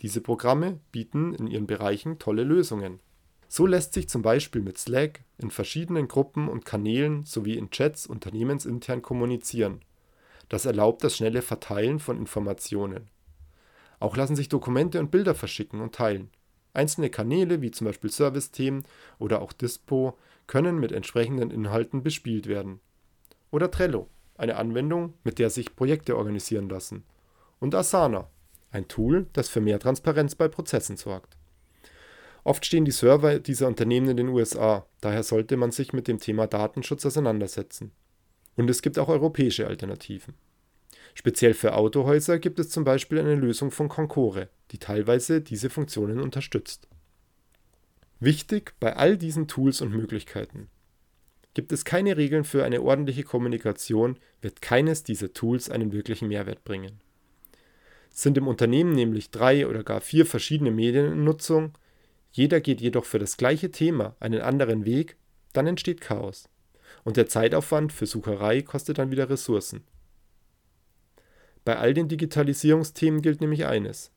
Diese 0.00 0.20
Programme 0.20 0.78
bieten 0.92 1.34
in 1.34 1.48
ihren 1.48 1.66
Bereichen 1.66 2.18
tolle 2.18 2.44
Lösungen. 2.44 3.00
So 3.48 3.66
lässt 3.66 3.94
sich 3.94 4.08
zum 4.08 4.22
Beispiel 4.22 4.62
mit 4.62 4.78
Slack 4.78 5.24
in 5.38 5.50
verschiedenen 5.50 6.06
Gruppen 6.06 6.48
und 6.48 6.64
Kanälen 6.64 7.24
sowie 7.24 7.56
in 7.56 7.70
Chats 7.70 8.06
unternehmensintern 8.06 9.02
kommunizieren. 9.02 9.80
Das 10.48 10.66
erlaubt 10.66 11.02
das 11.02 11.16
schnelle 11.16 11.42
Verteilen 11.42 11.98
von 11.98 12.18
Informationen. 12.18 13.08
Auch 13.98 14.16
lassen 14.16 14.36
sich 14.36 14.48
Dokumente 14.48 15.00
und 15.00 15.10
Bilder 15.10 15.34
verschicken 15.34 15.80
und 15.80 15.94
teilen. 15.94 16.30
Einzelne 16.72 17.10
Kanäle 17.10 17.62
wie 17.62 17.70
zum 17.70 17.86
Beispiel 17.86 18.10
Service-Themen 18.10 18.84
oder 19.18 19.42
auch 19.42 19.52
Dispo 19.52 20.16
können 20.46 20.78
mit 20.78 20.92
entsprechenden 20.92 21.50
Inhalten 21.50 22.02
bespielt 22.02 22.46
werden. 22.46 22.80
Oder 23.50 23.70
Trello, 23.70 24.08
eine 24.36 24.56
Anwendung, 24.56 25.14
mit 25.24 25.38
der 25.38 25.50
sich 25.50 25.76
Projekte 25.76 26.16
organisieren 26.16 26.68
lassen. 26.68 27.04
Und 27.60 27.74
Asana, 27.74 28.28
ein 28.70 28.88
Tool, 28.88 29.26
das 29.32 29.48
für 29.48 29.60
mehr 29.60 29.78
Transparenz 29.78 30.34
bei 30.34 30.48
Prozessen 30.48 30.96
sorgt. 30.96 31.36
Oft 32.44 32.64
stehen 32.64 32.84
die 32.84 32.92
Server 32.92 33.38
dieser 33.40 33.66
Unternehmen 33.66 34.08
in 34.08 34.16
den 34.16 34.28
USA, 34.28 34.86
daher 35.00 35.22
sollte 35.22 35.56
man 35.56 35.70
sich 35.70 35.92
mit 35.92 36.08
dem 36.08 36.18
Thema 36.18 36.46
Datenschutz 36.46 37.04
auseinandersetzen. 37.04 37.90
Und 38.56 38.70
es 38.70 38.82
gibt 38.82 38.98
auch 38.98 39.08
europäische 39.08 39.66
Alternativen. 39.66 40.34
Speziell 41.18 41.52
für 41.52 41.74
Autohäuser 41.74 42.38
gibt 42.38 42.60
es 42.60 42.68
zum 42.68 42.84
Beispiel 42.84 43.18
eine 43.18 43.34
Lösung 43.34 43.72
von 43.72 43.88
Concore, 43.88 44.50
die 44.70 44.78
teilweise 44.78 45.40
diese 45.40 45.68
Funktionen 45.68 46.20
unterstützt. 46.20 46.86
Wichtig 48.20 48.74
bei 48.78 48.94
all 48.94 49.16
diesen 49.16 49.48
Tools 49.48 49.80
und 49.80 49.90
Möglichkeiten. 49.90 50.68
Gibt 51.54 51.72
es 51.72 51.84
keine 51.84 52.16
Regeln 52.16 52.44
für 52.44 52.64
eine 52.64 52.82
ordentliche 52.82 53.24
Kommunikation, 53.24 54.16
wird 54.42 54.62
keines 54.62 55.02
dieser 55.02 55.32
Tools 55.32 55.68
einen 55.68 55.90
wirklichen 55.90 56.28
Mehrwert 56.28 56.62
bringen. 56.62 57.00
Sind 58.10 58.38
im 58.38 58.46
Unternehmen 58.46 58.92
nämlich 58.92 59.32
drei 59.32 59.66
oder 59.66 59.82
gar 59.82 60.00
vier 60.00 60.24
verschiedene 60.24 60.70
Medien 60.70 61.10
in 61.10 61.24
Nutzung, 61.24 61.72
jeder 62.30 62.60
geht 62.60 62.80
jedoch 62.80 63.06
für 63.06 63.18
das 63.18 63.36
gleiche 63.36 63.72
Thema 63.72 64.14
einen 64.20 64.40
anderen 64.40 64.84
Weg, 64.84 65.16
dann 65.52 65.66
entsteht 65.66 66.00
Chaos. 66.00 66.48
Und 67.02 67.16
der 67.16 67.26
Zeitaufwand 67.26 67.92
für 67.92 68.06
Sucherei 68.06 68.62
kostet 68.62 68.98
dann 68.98 69.10
wieder 69.10 69.28
Ressourcen. 69.28 69.82
Bei 71.68 71.76
all 71.76 71.92
den 71.92 72.08
Digitalisierungsthemen 72.08 73.20
gilt 73.20 73.42
nämlich 73.42 73.66
eines. 73.66 74.10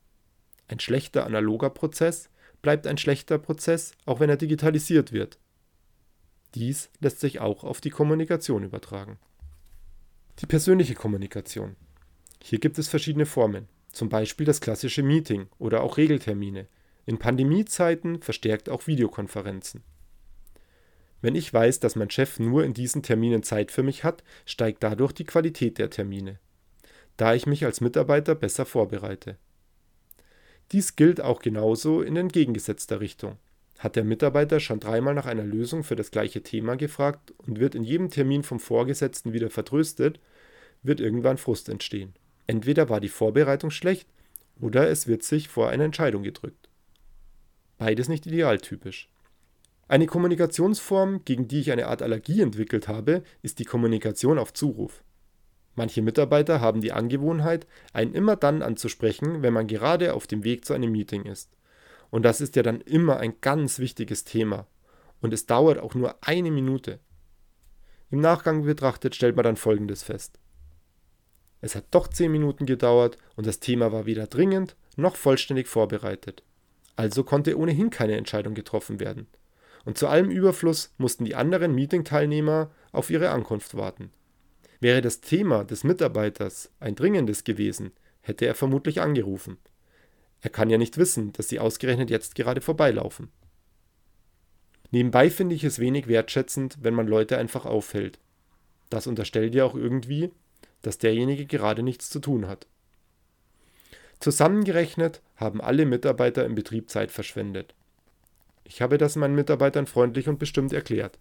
Ein 0.68 0.80
schlechter 0.80 1.26
analoger 1.26 1.68
Prozess 1.68 2.30
bleibt 2.62 2.86
ein 2.86 2.96
schlechter 2.96 3.36
Prozess, 3.36 3.92
auch 4.06 4.20
wenn 4.20 4.30
er 4.30 4.38
digitalisiert 4.38 5.12
wird. 5.12 5.38
Dies 6.54 6.88
lässt 7.00 7.20
sich 7.20 7.40
auch 7.40 7.62
auf 7.62 7.82
die 7.82 7.90
Kommunikation 7.90 8.62
übertragen. 8.62 9.18
Die 10.38 10.46
persönliche 10.46 10.94
Kommunikation. 10.94 11.76
Hier 12.42 12.58
gibt 12.58 12.78
es 12.78 12.88
verschiedene 12.88 13.26
Formen, 13.26 13.68
zum 13.92 14.08
Beispiel 14.08 14.46
das 14.46 14.62
klassische 14.62 15.02
Meeting 15.02 15.48
oder 15.58 15.82
auch 15.82 15.98
Regeltermine. 15.98 16.68
In 17.04 17.18
Pandemiezeiten 17.18 18.22
verstärkt 18.22 18.70
auch 18.70 18.86
Videokonferenzen. 18.86 19.82
Wenn 21.20 21.34
ich 21.34 21.52
weiß, 21.52 21.80
dass 21.80 21.96
mein 21.96 22.08
Chef 22.08 22.38
nur 22.38 22.64
in 22.64 22.72
diesen 22.72 23.02
Terminen 23.02 23.42
Zeit 23.42 23.70
für 23.70 23.82
mich 23.82 24.04
hat, 24.04 24.24
steigt 24.46 24.82
dadurch 24.82 25.12
die 25.12 25.26
Qualität 25.26 25.76
der 25.76 25.90
Termine, 25.90 26.38
da 27.16 27.34
ich 27.34 27.46
mich 27.46 27.64
als 27.64 27.80
Mitarbeiter 27.80 28.34
besser 28.34 28.66
vorbereite. 28.66 29.36
Dies 30.72 30.96
gilt 30.96 31.20
auch 31.20 31.40
genauso 31.40 32.02
in 32.02 32.16
entgegengesetzter 32.16 33.00
Richtung. 33.00 33.36
Hat 33.78 33.96
der 33.96 34.04
Mitarbeiter 34.04 34.60
schon 34.60 34.80
dreimal 34.80 35.12
nach 35.14 35.26
einer 35.26 35.44
Lösung 35.44 35.82
für 35.84 35.96
das 35.96 36.10
gleiche 36.10 36.42
Thema 36.42 36.76
gefragt 36.76 37.34
und 37.38 37.58
wird 37.58 37.74
in 37.74 37.84
jedem 37.84 38.10
Termin 38.10 38.42
vom 38.42 38.60
Vorgesetzten 38.60 39.32
wieder 39.32 39.50
vertröstet, 39.50 40.20
wird 40.82 41.00
irgendwann 41.00 41.36
Frust 41.36 41.68
entstehen. 41.68 42.14
Entweder 42.46 42.88
war 42.88 43.00
die 43.00 43.08
Vorbereitung 43.08 43.70
schlecht 43.70 44.08
oder 44.60 44.88
es 44.88 45.06
wird 45.06 45.22
sich 45.22 45.48
vor 45.48 45.68
eine 45.68 45.84
Entscheidung 45.84 46.22
gedrückt. 46.22 46.68
Beides 47.78 48.08
nicht 48.08 48.26
idealtypisch. 48.26 49.08
Eine 49.88 50.06
Kommunikationsform, 50.06 51.24
gegen 51.24 51.48
die 51.48 51.60
ich 51.60 51.72
eine 51.72 51.88
Art 51.88 52.00
Allergie 52.00 52.40
entwickelt 52.40 52.88
habe, 52.88 53.22
ist 53.42 53.58
die 53.58 53.64
Kommunikation 53.64 54.38
auf 54.38 54.54
Zuruf. 54.54 55.02
Manche 55.74 56.02
Mitarbeiter 56.02 56.60
haben 56.60 56.80
die 56.80 56.92
Angewohnheit, 56.92 57.66
einen 57.92 58.14
immer 58.14 58.36
dann 58.36 58.62
anzusprechen, 58.62 59.42
wenn 59.42 59.52
man 59.52 59.66
gerade 59.66 60.14
auf 60.14 60.26
dem 60.26 60.44
Weg 60.44 60.64
zu 60.64 60.74
einem 60.74 60.92
Meeting 60.92 61.24
ist. 61.24 61.50
Und 62.10 62.24
das 62.24 62.40
ist 62.40 62.56
ja 62.56 62.62
dann 62.62 62.80
immer 62.82 63.18
ein 63.18 63.34
ganz 63.40 63.78
wichtiges 63.78 64.24
Thema. 64.24 64.66
Und 65.20 65.32
es 65.32 65.46
dauert 65.46 65.78
auch 65.78 65.94
nur 65.94 66.16
eine 66.20 66.50
Minute. 66.50 66.98
Im 68.10 68.20
Nachgang 68.20 68.64
betrachtet 68.64 69.14
stellt 69.14 69.36
man 69.36 69.44
dann 69.44 69.56
Folgendes 69.56 70.02
fest. 70.02 70.38
Es 71.62 71.74
hat 71.74 71.86
doch 71.92 72.08
zehn 72.08 72.30
Minuten 72.30 72.66
gedauert 72.66 73.16
und 73.36 73.46
das 73.46 73.60
Thema 73.60 73.92
war 73.92 74.04
weder 74.04 74.26
dringend 74.26 74.76
noch 74.96 75.16
vollständig 75.16 75.68
vorbereitet. 75.68 76.42
Also 76.96 77.24
konnte 77.24 77.56
ohnehin 77.56 77.88
keine 77.88 78.16
Entscheidung 78.16 78.54
getroffen 78.54 79.00
werden 79.00 79.28
und 79.84 79.98
zu 79.98 80.06
allem 80.08 80.30
Überfluss 80.30 80.92
mussten 80.98 81.24
die 81.24 81.34
anderen 81.34 81.74
Meetingteilnehmer 81.74 82.70
auf 82.92 83.10
ihre 83.10 83.30
Ankunft 83.30 83.76
warten. 83.76 84.10
Wäre 84.82 85.00
das 85.00 85.20
Thema 85.20 85.62
des 85.62 85.84
Mitarbeiters 85.84 86.68
ein 86.80 86.96
dringendes 86.96 87.44
gewesen, 87.44 87.92
hätte 88.20 88.46
er 88.46 88.56
vermutlich 88.56 89.00
angerufen. 89.00 89.58
Er 90.40 90.50
kann 90.50 90.70
ja 90.70 90.76
nicht 90.76 90.98
wissen, 90.98 91.32
dass 91.34 91.48
sie 91.48 91.60
ausgerechnet 91.60 92.10
jetzt 92.10 92.34
gerade 92.34 92.60
vorbeilaufen. 92.60 93.30
Nebenbei 94.90 95.30
finde 95.30 95.54
ich 95.54 95.62
es 95.62 95.78
wenig 95.78 96.08
wertschätzend, 96.08 96.78
wenn 96.82 96.94
man 96.94 97.06
Leute 97.06 97.38
einfach 97.38 97.64
aufhält. 97.64 98.18
Das 98.90 99.06
unterstellt 99.06 99.54
ja 99.54 99.64
auch 99.64 99.76
irgendwie, 99.76 100.32
dass 100.82 100.98
derjenige 100.98 101.46
gerade 101.46 101.84
nichts 101.84 102.10
zu 102.10 102.18
tun 102.18 102.48
hat. 102.48 102.66
Zusammengerechnet 104.18 105.22
haben 105.36 105.60
alle 105.60 105.86
Mitarbeiter 105.86 106.44
im 106.44 106.56
Betrieb 106.56 106.90
Zeit 106.90 107.12
verschwendet. 107.12 107.72
Ich 108.64 108.82
habe 108.82 108.98
das 108.98 109.14
meinen 109.14 109.36
Mitarbeitern 109.36 109.86
freundlich 109.86 110.28
und 110.28 110.40
bestimmt 110.40 110.72
erklärt. 110.72 111.20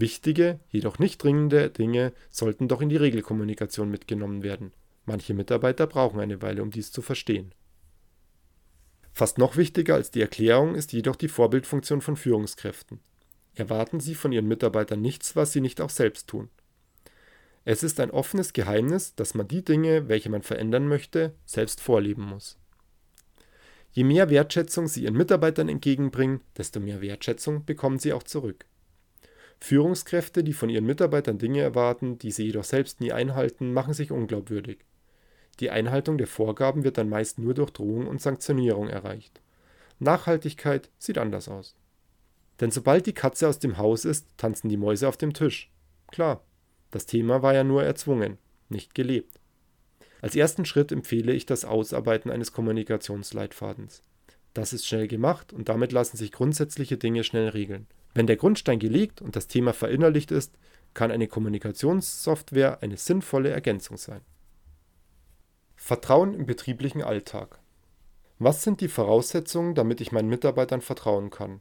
Wichtige, 0.00 0.60
jedoch 0.68 0.98
nicht 0.98 1.22
dringende 1.22 1.70
Dinge 1.70 2.12
sollten 2.30 2.68
doch 2.68 2.80
in 2.80 2.88
die 2.88 2.96
Regelkommunikation 2.96 3.90
mitgenommen 3.90 4.42
werden. 4.42 4.72
Manche 5.06 5.34
Mitarbeiter 5.34 5.86
brauchen 5.86 6.20
eine 6.20 6.42
Weile, 6.42 6.62
um 6.62 6.70
dies 6.70 6.92
zu 6.92 7.02
verstehen. 7.02 7.52
Fast 9.12 9.38
noch 9.38 9.56
wichtiger 9.56 9.94
als 9.94 10.10
die 10.10 10.20
Erklärung 10.20 10.74
ist 10.74 10.92
jedoch 10.92 11.16
die 11.16 11.28
Vorbildfunktion 11.28 12.00
von 12.00 12.16
Führungskräften. 12.16 13.00
Erwarten 13.54 13.98
Sie 13.98 14.14
von 14.14 14.30
Ihren 14.30 14.46
Mitarbeitern 14.46 15.00
nichts, 15.00 15.34
was 15.34 15.52
sie 15.52 15.60
nicht 15.60 15.80
auch 15.80 15.90
selbst 15.90 16.28
tun. 16.28 16.48
Es 17.64 17.82
ist 17.82 17.98
ein 17.98 18.12
offenes 18.12 18.52
Geheimnis, 18.52 19.14
dass 19.16 19.34
man 19.34 19.48
die 19.48 19.64
Dinge, 19.64 20.08
welche 20.08 20.30
man 20.30 20.42
verändern 20.42 20.86
möchte, 20.86 21.34
selbst 21.44 21.80
vorleben 21.80 22.22
muss. 22.22 22.56
Je 23.90 24.04
mehr 24.04 24.30
Wertschätzung 24.30 24.86
Sie 24.86 25.02
Ihren 25.02 25.16
Mitarbeitern 25.16 25.68
entgegenbringen, 25.68 26.40
desto 26.56 26.78
mehr 26.78 27.00
Wertschätzung 27.00 27.64
bekommen 27.64 27.98
Sie 27.98 28.12
auch 28.12 28.22
zurück. 28.22 28.66
Führungskräfte, 29.60 30.44
die 30.44 30.52
von 30.52 30.68
ihren 30.68 30.86
Mitarbeitern 30.86 31.38
Dinge 31.38 31.60
erwarten, 31.60 32.18
die 32.18 32.30
sie 32.30 32.44
jedoch 32.44 32.64
selbst 32.64 33.00
nie 33.00 33.12
einhalten, 33.12 33.72
machen 33.72 33.94
sich 33.94 34.12
unglaubwürdig. 34.12 34.78
Die 35.60 35.70
Einhaltung 35.70 36.18
der 36.18 36.28
Vorgaben 36.28 36.84
wird 36.84 36.98
dann 36.98 37.08
meist 37.08 37.38
nur 37.38 37.54
durch 37.54 37.70
Drohung 37.70 38.06
und 38.06 38.22
Sanktionierung 38.22 38.88
erreicht. 38.88 39.40
Nachhaltigkeit 39.98 40.90
sieht 40.98 41.18
anders 41.18 41.48
aus. 41.48 41.74
Denn 42.60 42.70
sobald 42.70 43.06
die 43.06 43.14
Katze 43.14 43.48
aus 43.48 43.58
dem 43.58 43.78
Haus 43.78 44.04
ist, 44.04 44.28
tanzen 44.36 44.68
die 44.68 44.76
Mäuse 44.76 45.08
auf 45.08 45.16
dem 45.16 45.32
Tisch. 45.32 45.70
Klar, 46.08 46.44
das 46.90 47.06
Thema 47.06 47.42
war 47.42 47.54
ja 47.54 47.64
nur 47.64 47.82
erzwungen, 47.82 48.38
nicht 48.68 48.94
gelebt. 48.94 49.40
Als 50.20 50.34
ersten 50.34 50.64
Schritt 50.64 50.90
empfehle 50.90 51.32
ich 51.32 51.46
das 51.46 51.64
Ausarbeiten 51.64 52.30
eines 52.30 52.52
Kommunikationsleitfadens. 52.52 54.02
Das 54.54 54.72
ist 54.72 54.86
schnell 54.86 55.06
gemacht 55.06 55.52
und 55.52 55.68
damit 55.68 55.92
lassen 55.92 56.16
sich 56.16 56.32
grundsätzliche 56.32 56.96
Dinge 56.96 57.22
schnell 57.22 57.48
regeln. 57.48 57.86
Wenn 58.14 58.26
der 58.26 58.36
Grundstein 58.36 58.78
gelegt 58.78 59.20
und 59.22 59.36
das 59.36 59.46
Thema 59.46 59.72
verinnerlicht 59.72 60.30
ist, 60.30 60.58
kann 60.94 61.10
eine 61.10 61.28
Kommunikationssoftware 61.28 62.82
eine 62.82 62.96
sinnvolle 62.96 63.50
Ergänzung 63.50 63.96
sein. 63.96 64.20
Vertrauen 65.76 66.34
im 66.34 66.46
betrieblichen 66.46 67.02
Alltag. 67.02 67.60
Was 68.38 68.62
sind 68.62 68.80
die 68.80 68.88
Voraussetzungen, 68.88 69.74
damit 69.74 70.00
ich 70.00 70.12
meinen 70.12 70.28
Mitarbeitern 70.28 70.80
vertrauen 70.80 71.30
kann? 71.30 71.60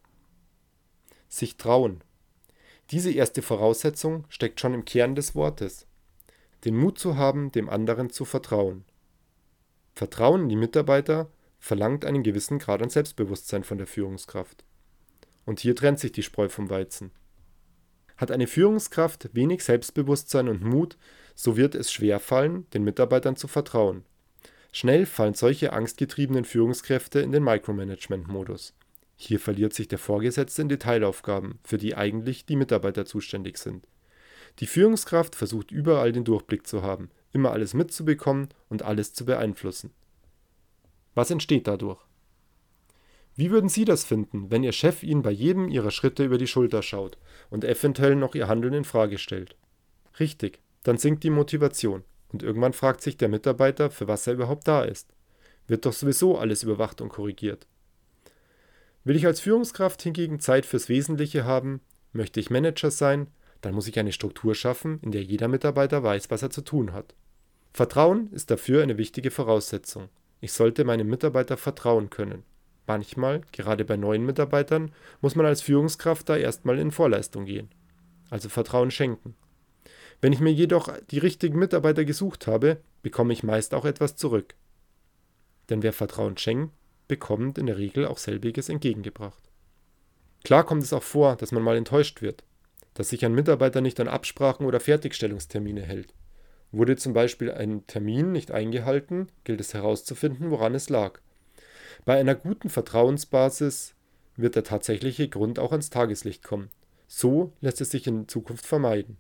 Sich 1.28 1.58
trauen. 1.58 2.04
Diese 2.92 3.12
erste 3.12 3.42
Voraussetzung 3.42 4.26
steckt 4.30 4.60
schon 4.60 4.74
im 4.74 4.86
Kern 4.86 5.16
des 5.16 5.36
Wortes. 5.36 5.88
Den 6.66 6.76
Mut 6.76 6.98
zu 6.98 7.18
haben, 7.18 7.52
dem 7.52 7.70
anderen 7.70 8.10
zu 8.10 8.26
vertrauen. 8.26 8.86
Vertrauen 9.94 10.44
in 10.44 10.50
die 10.50 10.56
Mitarbeiter 10.56 11.30
verlangt 11.60 12.06
einen 12.06 12.24
gewissen 12.24 12.60
Grad 12.60 12.82
an 12.82 12.90
Selbstbewusstsein 12.90 13.64
von 13.64 13.78
der 13.78 13.88
Führungskraft. 13.88 14.64
Und 15.48 15.62
hier 15.62 15.78
trennt 15.78 15.98
sich 15.98 16.12
die 16.12 16.24
Spreu 16.24 16.50
vom 16.50 16.70
Weizen. 16.70 17.10
Hat 18.18 18.32
eine 18.32 18.48
Führungskraft 18.48 19.30
wenig 19.32 19.64
Selbstbewusstsein 19.64 20.50
und 20.50 20.62
Mut, 20.62 20.98
so 21.36 21.56
wird 21.56 21.74
es 21.74 21.90
schwer 21.90 22.20
fallen, 22.20 22.70
den 22.72 22.84
Mitarbeitern 22.84 23.38
zu 23.38 23.48
vertrauen. 23.48 24.04
Schnell 24.74 25.06
fallen 25.06 25.36
solche 25.36 25.72
angstgetriebenen 25.72 26.44
Führungskräfte 26.44 27.22
in 27.22 27.32
den 27.32 27.46
Micromanagement-Modus. 27.46 28.74
Hier 29.16 29.40
verliert 29.40 29.74
sich 29.74 29.88
der 29.88 30.00
Vorgesetzte 30.00 30.64
in 30.64 30.68
Detailaufgaben, 30.68 31.60
für 31.64 31.78
die 31.78 31.96
eigentlich 31.96 32.46
die 32.46 32.58
Mitarbeiter 32.58 33.06
zuständig 33.06 33.58
sind. 33.58 33.88
Die 34.60 34.68
Führungskraft 34.68 35.34
versucht 35.34 35.72
überall 35.72 36.12
den 36.12 36.26
Durchblick 36.26 36.68
zu 36.68 36.82
haben, 36.82 37.10
immer 37.32 37.54
alles 37.54 37.74
mitzubekommen 37.74 38.50
und 38.68 38.84
alles 38.84 39.14
zu 39.14 39.24
beeinflussen. 39.24 39.92
Was 41.16 41.32
entsteht 41.32 41.68
dadurch? 41.68 42.07
Wie 43.38 43.52
würden 43.52 43.70
Sie 43.70 43.86
das 43.86 44.04
finden, 44.04 44.50
wenn 44.50 44.64
Ihr 44.64 44.72
Chef 44.72 45.04
Ihnen 45.04 45.22
bei 45.22 45.30
jedem 45.30 45.70
Ihrer 45.70 45.92
Schritte 45.92 46.26
über 46.26 46.40
die 46.40 46.48
Schulter 46.48 46.82
schaut 46.82 47.20
und 47.52 47.64
eventuell 47.64 48.16
noch 48.16 48.34
Ihr 48.34 48.48
Handeln 48.48 48.74
in 48.74 48.84
Frage 48.84 49.20
stellt? 49.20 49.56
Richtig, 50.20 50.60
dann 50.82 50.98
sinkt 50.98 51.24
die 51.24 51.30
Motivation 51.30 52.04
und 52.30 52.42
irgendwann 52.42 52.74
fragt 52.74 53.02
sich 53.02 53.16
der 53.16 53.30
Mitarbeiter, 53.30 53.92
für 53.92 54.08
was 54.08 54.26
er 54.26 54.34
überhaupt 54.34 54.68
da 54.68 54.84
ist. 54.84 55.14
Wird 55.68 55.86
doch 55.86 55.94
sowieso 55.94 56.40
alles 56.40 56.64
überwacht 56.64 57.00
und 57.00 57.10
korrigiert. 57.10 57.68
Will 59.04 59.16
ich 59.16 59.28
als 59.28 59.40
Führungskraft 59.40 60.02
hingegen 60.02 60.40
Zeit 60.40 60.66
fürs 60.66 60.90
Wesentliche 60.90 61.46
haben, 61.46 61.82
möchte 62.14 62.40
ich 62.40 62.50
Manager 62.50 62.90
sein, 62.90 63.28
dann 63.62 63.76
muss 63.76 63.88
ich 63.88 64.00
eine 64.00 64.14
Struktur 64.14 64.56
schaffen, 64.56 65.00
in 65.04 65.12
der 65.12 65.24
jeder 65.24 65.48
Mitarbeiter 65.48 66.02
weiß, 66.02 66.32
was 66.32 66.42
er 66.42 66.50
zu 66.50 66.62
tun 66.62 66.92
hat. 66.92 67.14
Vertrauen 67.72 68.32
ist 68.32 68.50
dafür 68.50 68.82
eine 68.82 68.98
wichtige 68.98 69.30
Voraussetzung. 69.30 70.10
Ich 70.42 70.54
sollte 70.54 70.86
meinem 70.86 71.08
Mitarbeiter 71.08 71.56
vertrauen 71.56 72.10
können. 72.10 72.44
Manchmal, 72.88 73.42
gerade 73.52 73.84
bei 73.84 73.98
neuen 73.98 74.26
Mitarbeitern, 74.26 74.92
muss 75.20 75.36
man 75.36 75.46
als 75.46 75.62
Führungskraft 75.62 76.30
da 76.30 76.38
erstmal 76.38 76.80
in 76.80 76.92
Vorleistung 76.92 77.46
gehen. 77.46 77.70
Also 78.30 78.48
Vertrauen 78.48 78.92
schenken. 78.92 79.36
Wenn 80.22 80.34
ich 80.34 80.40
mir 80.40 80.54
jedoch 80.54 80.92
die 81.12 81.20
richtigen 81.20 81.60
Mitarbeiter 81.60 82.06
gesucht 82.06 82.48
habe, 82.48 82.78
bekomme 83.04 83.34
ich 83.34 83.44
meist 83.44 83.74
auch 83.74 83.86
etwas 83.86 84.16
zurück. 84.16 84.56
Denn 85.70 85.84
wer 85.84 85.94
Vertrauen 85.94 86.38
schenkt, 86.38 86.74
bekommt 87.10 87.58
in 87.58 87.66
der 87.66 87.78
Regel 87.78 88.06
auch 88.06 88.18
selbiges 88.18 88.70
entgegengebracht. 88.70 89.44
Klar 90.44 90.66
kommt 90.66 90.84
es 90.84 90.94
auch 90.94 91.04
vor, 91.04 91.36
dass 91.36 91.52
man 91.52 91.64
mal 91.64 91.76
enttäuscht 91.76 92.22
wird, 92.22 92.46
dass 92.94 93.10
sich 93.10 93.26
ein 93.26 93.36
Mitarbeiter 93.36 93.82
nicht 93.82 94.00
an 94.00 94.08
Absprachen 94.08 94.66
oder 94.66 94.80
Fertigstellungstermine 94.80 95.82
hält. 95.82 96.14
Wurde 96.72 96.96
zum 96.96 97.14
Beispiel 97.14 97.52
ein 97.52 97.86
Termin 97.86 98.32
nicht 98.32 98.52
eingehalten, 98.52 99.28
gilt 99.44 99.60
es 99.60 99.74
herauszufinden, 99.74 100.52
woran 100.52 100.74
es 100.74 100.90
lag. 100.90 101.20
Bei 102.08 102.18
einer 102.18 102.36
guten 102.36 102.70
Vertrauensbasis 102.70 103.94
wird 104.38 104.56
der 104.56 104.64
tatsächliche 104.64 105.28
Grund 105.28 105.60
auch 105.60 105.74
ans 105.74 105.90
Tageslicht 105.90 106.42
kommen. 106.42 106.70
So 107.06 107.52
lässt 107.60 107.82
es 107.82 107.92
sich 107.92 108.08
in 108.08 108.30
Zukunft 108.30 108.66
vermeiden. 108.66 109.18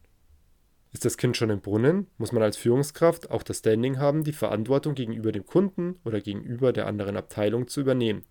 Ist 0.94 1.04
das 1.04 1.18
Kind 1.18 1.36
schon 1.36 1.50
im 1.50 1.60
Brunnen, 1.60 2.08
muss 2.18 2.32
man 2.32 2.42
als 2.42 2.56
Führungskraft 2.56 3.30
auch 3.30 3.44
das 3.44 3.58
Standing 3.58 4.00
haben, 4.00 4.24
die 4.24 4.32
Verantwortung 4.32 4.96
gegenüber 4.96 5.34
dem 5.34 5.46
Kunden 5.46 6.00
oder 6.06 6.22
gegenüber 6.22 6.72
der 6.72 6.88
anderen 6.88 7.18
Abteilung 7.18 7.68
zu 7.68 7.82
übernehmen. 7.82 8.24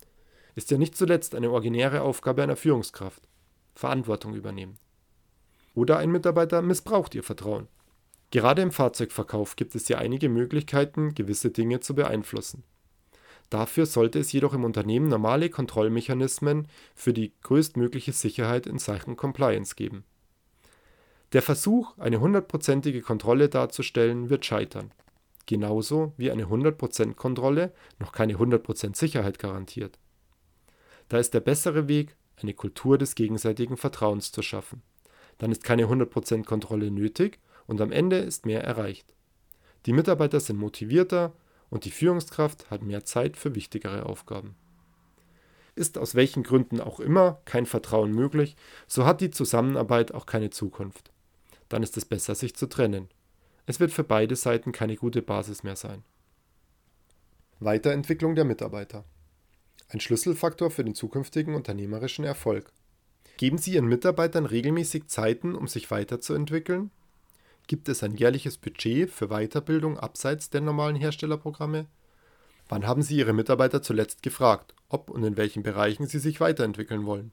Ist 0.55 0.71
ja 0.71 0.79
nicht 0.79 0.97
zuletzt 0.97 1.35
eine 1.35 1.51
originäre 1.51 2.01
Aufgabe 2.01 2.43
einer 2.43 2.57
Führungskraft. 2.57 3.29
Verantwortung 3.75 4.35
übernehmen. 4.35 4.79
Oder 5.75 5.99
ein 5.99 6.11
Mitarbeiter 6.11 6.63
missbraucht 6.63 7.15
ihr 7.15 7.25
Vertrauen. 7.25 7.69
Gerade 8.31 8.63
im 8.63 8.73
Fahrzeugverkauf 8.73 9.57
gibt 9.57 9.75
es 9.75 9.87
ja 9.89 9.99
einige 9.99 10.31
Möglichkeiten, 10.31 11.15
gewisse 11.15 11.51
Dinge 11.51 11.81
zu 11.81 11.95
beeinflussen. 11.95 12.65
Dafür 13.51 13.87
sollte 13.87 14.19
es 14.19 14.33
jedoch 14.33 14.55
im 14.55 14.65
Unternehmen 14.65 15.09
normale 15.09 15.51
Kontrollmechanismen 15.51 16.67
für 16.95 17.13
die 17.13 17.33
größtmögliche 17.43 18.13
Sicherheit 18.13 18.67
in 18.67 18.79
Sachen 18.79 19.17
Compliance 19.17 19.77
geben. 19.77 20.05
Der 21.33 21.43
Versuch, 21.43 21.97
eine 21.99 22.21
hundertprozentige 22.21 23.03
Kontrolle 23.03 23.49
darzustellen, 23.49 24.31
wird 24.31 24.45
scheitern. 24.45 24.93
Genauso 25.47 26.13
wie 26.17 26.31
eine 26.31 26.47
100% 26.47 27.15
Kontrolle 27.15 27.73
noch 27.99 28.13
keine 28.13 28.35
100% 28.35 28.97
Sicherheit 28.97 29.39
garantiert. 29.39 29.99
Da 31.09 31.19
ist 31.19 31.35
der 31.35 31.41
bessere 31.41 31.89
Weg, 31.89 32.17
eine 32.43 32.53
Kultur 32.53 32.99
des 32.99 33.15
gegenseitigen 33.15 33.77
Vertrauens 33.77 34.33
zu 34.33 34.43
schaffen. 34.43 34.83
Dann 35.39 35.53
ist 35.53 35.65
keine 35.65 35.85
100% 35.85 36.45
Kontrolle 36.45 36.91
nötig 36.91 37.39
und 37.67 37.81
am 37.81 37.93
Ende 37.93 38.19
ist 38.19 38.45
mehr 38.45 38.65
erreicht. 38.65 39.07
Die 39.87 39.93
Mitarbeiter 39.93 40.41
sind 40.41 40.59
motivierter, 40.59 41.33
und 41.71 41.85
die 41.85 41.91
Führungskraft 41.91 42.71
hat 42.71 42.83
mehr 42.83 43.05
Zeit 43.05 43.37
für 43.37 43.55
wichtigere 43.55 44.07
Aufgaben. 44.07 44.55
Ist 45.75 45.99
aus 45.99 46.15
welchen 46.15 46.43
Gründen 46.43 46.81
auch 46.81 47.01
immer 47.01 47.41
kein 47.45 47.67
Vertrauen 47.67 48.13
möglich, 48.13 48.57
so 48.87 49.05
hat 49.05 49.21
die 49.21 49.31
Zusammenarbeit 49.31 50.13
auch 50.13 50.27
keine 50.27 50.51
Zukunft. 50.51 51.11
Dann 51.69 51.83
ist 51.83 51.97
es 51.97 52.05
besser, 52.05 52.35
sich 52.35 52.57
zu 52.57 52.67
trennen. 52.67 53.09
Es 53.67 53.81
wird 53.81 53.91
für 53.91 54.05
beide 54.05 54.37
Seiten 54.37 54.73
keine 54.73 54.97
gute 54.97 55.23
Basis 55.23 55.65
mehr 55.65 55.77
sein. 55.77 56.05
Weiterentwicklung 57.59 58.35
der 58.35 58.45
Mitarbeiter. 58.45 59.05
Ein 59.89 60.01
Schlüsselfaktor 60.01 60.71
für 60.71 60.85
den 60.85 60.95
zukünftigen 60.95 61.55
unternehmerischen 61.55 62.25
Erfolg. 62.25 62.73
Geben 63.37 63.59
Sie 63.59 63.75
Ihren 63.75 63.87
Mitarbeitern 63.87 64.47
regelmäßig 64.47 65.09
Zeiten, 65.09 65.55
um 65.55 65.69
sich 65.69 65.91
weiterzuentwickeln? 65.91 66.91
Gibt 67.67 67.89
es 67.89 68.03
ein 68.03 68.15
jährliches 68.15 68.59
Budget 68.59 69.11
für 69.11 69.29
Weiterbildung 69.29 69.99
abseits 69.99 70.51
der 70.51 70.61
normalen 70.61 70.97
Herstellerprogramme? 70.97 71.87
Wann 72.69 72.87
haben 72.87 73.03
Sie 73.03 73.17
Ihre 73.17 73.33
Mitarbeiter 73.33 73.83
zuletzt 73.83 74.23
gefragt, 74.23 74.75
ob 74.89 75.11
und 75.11 75.25
in 75.25 75.37
welchen 75.37 75.63
Bereichen 75.63 76.07
sie 76.07 76.19
sich 76.19 76.41
weiterentwickeln 76.41 77.07
wollen? 77.07 77.33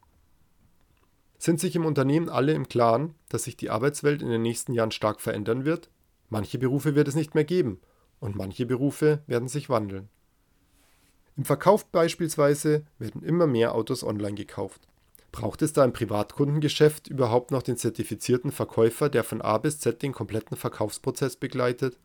Sind 1.37 1.59
sich 1.59 1.75
im 1.75 1.85
Unternehmen 1.85 2.29
alle 2.29 2.53
im 2.53 2.67
Klaren, 2.67 3.15
dass 3.29 3.43
sich 3.43 3.57
die 3.57 3.69
Arbeitswelt 3.69 4.21
in 4.21 4.29
den 4.29 4.41
nächsten 4.41 4.73
Jahren 4.73 4.91
stark 4.91 5.21
verändern 5.21 5.65
wird? 5.65 5.89
Manche 6.29 6.57
Berufe 6.57 6.95
wird 6.95 7.07
es 7.07 7.15
nicht 7.15 7.35
mehr 7.35 7.43
geben 7.43 7.79
und 8.19 8.35
manche 8.35 8.65
Berufe 8.65 9.21
werden 9.27 9.47
sich 9.47 9.69
wandeln. 9.69 10.09
Im 11.35 11.45
Verkauf 11.45 11.85
beispielsweise 11.91 12.85
werden 12.97 13.21
immer 13.23 13.45
mehr 13.45 13.75
Autos 13.75 14.03
online 14.03 14.35
gekauft. 14.35 14.87
Braucht 15.33 15.63
es 15.63 15.73
da 15.73 15.83
im 15.83 15.93
Privatkundengeschäft 15.93 17.07
überhaupt 17.07 17.49
noch 17.49 17.63
den 17.63 17.75
zertifizierten 17.75 18.51
Verkäufer, 18.51 19.09
der 19.09 19.23
von 19.23 19.41
A 19.41 19.57
bis 19.57 19.79
Z 19.79 20.03
den 20.03 20.13
kompletten 20.13 20.55
Verkaufsprozess 20.55 21.37
begleitet? 21.37 21.97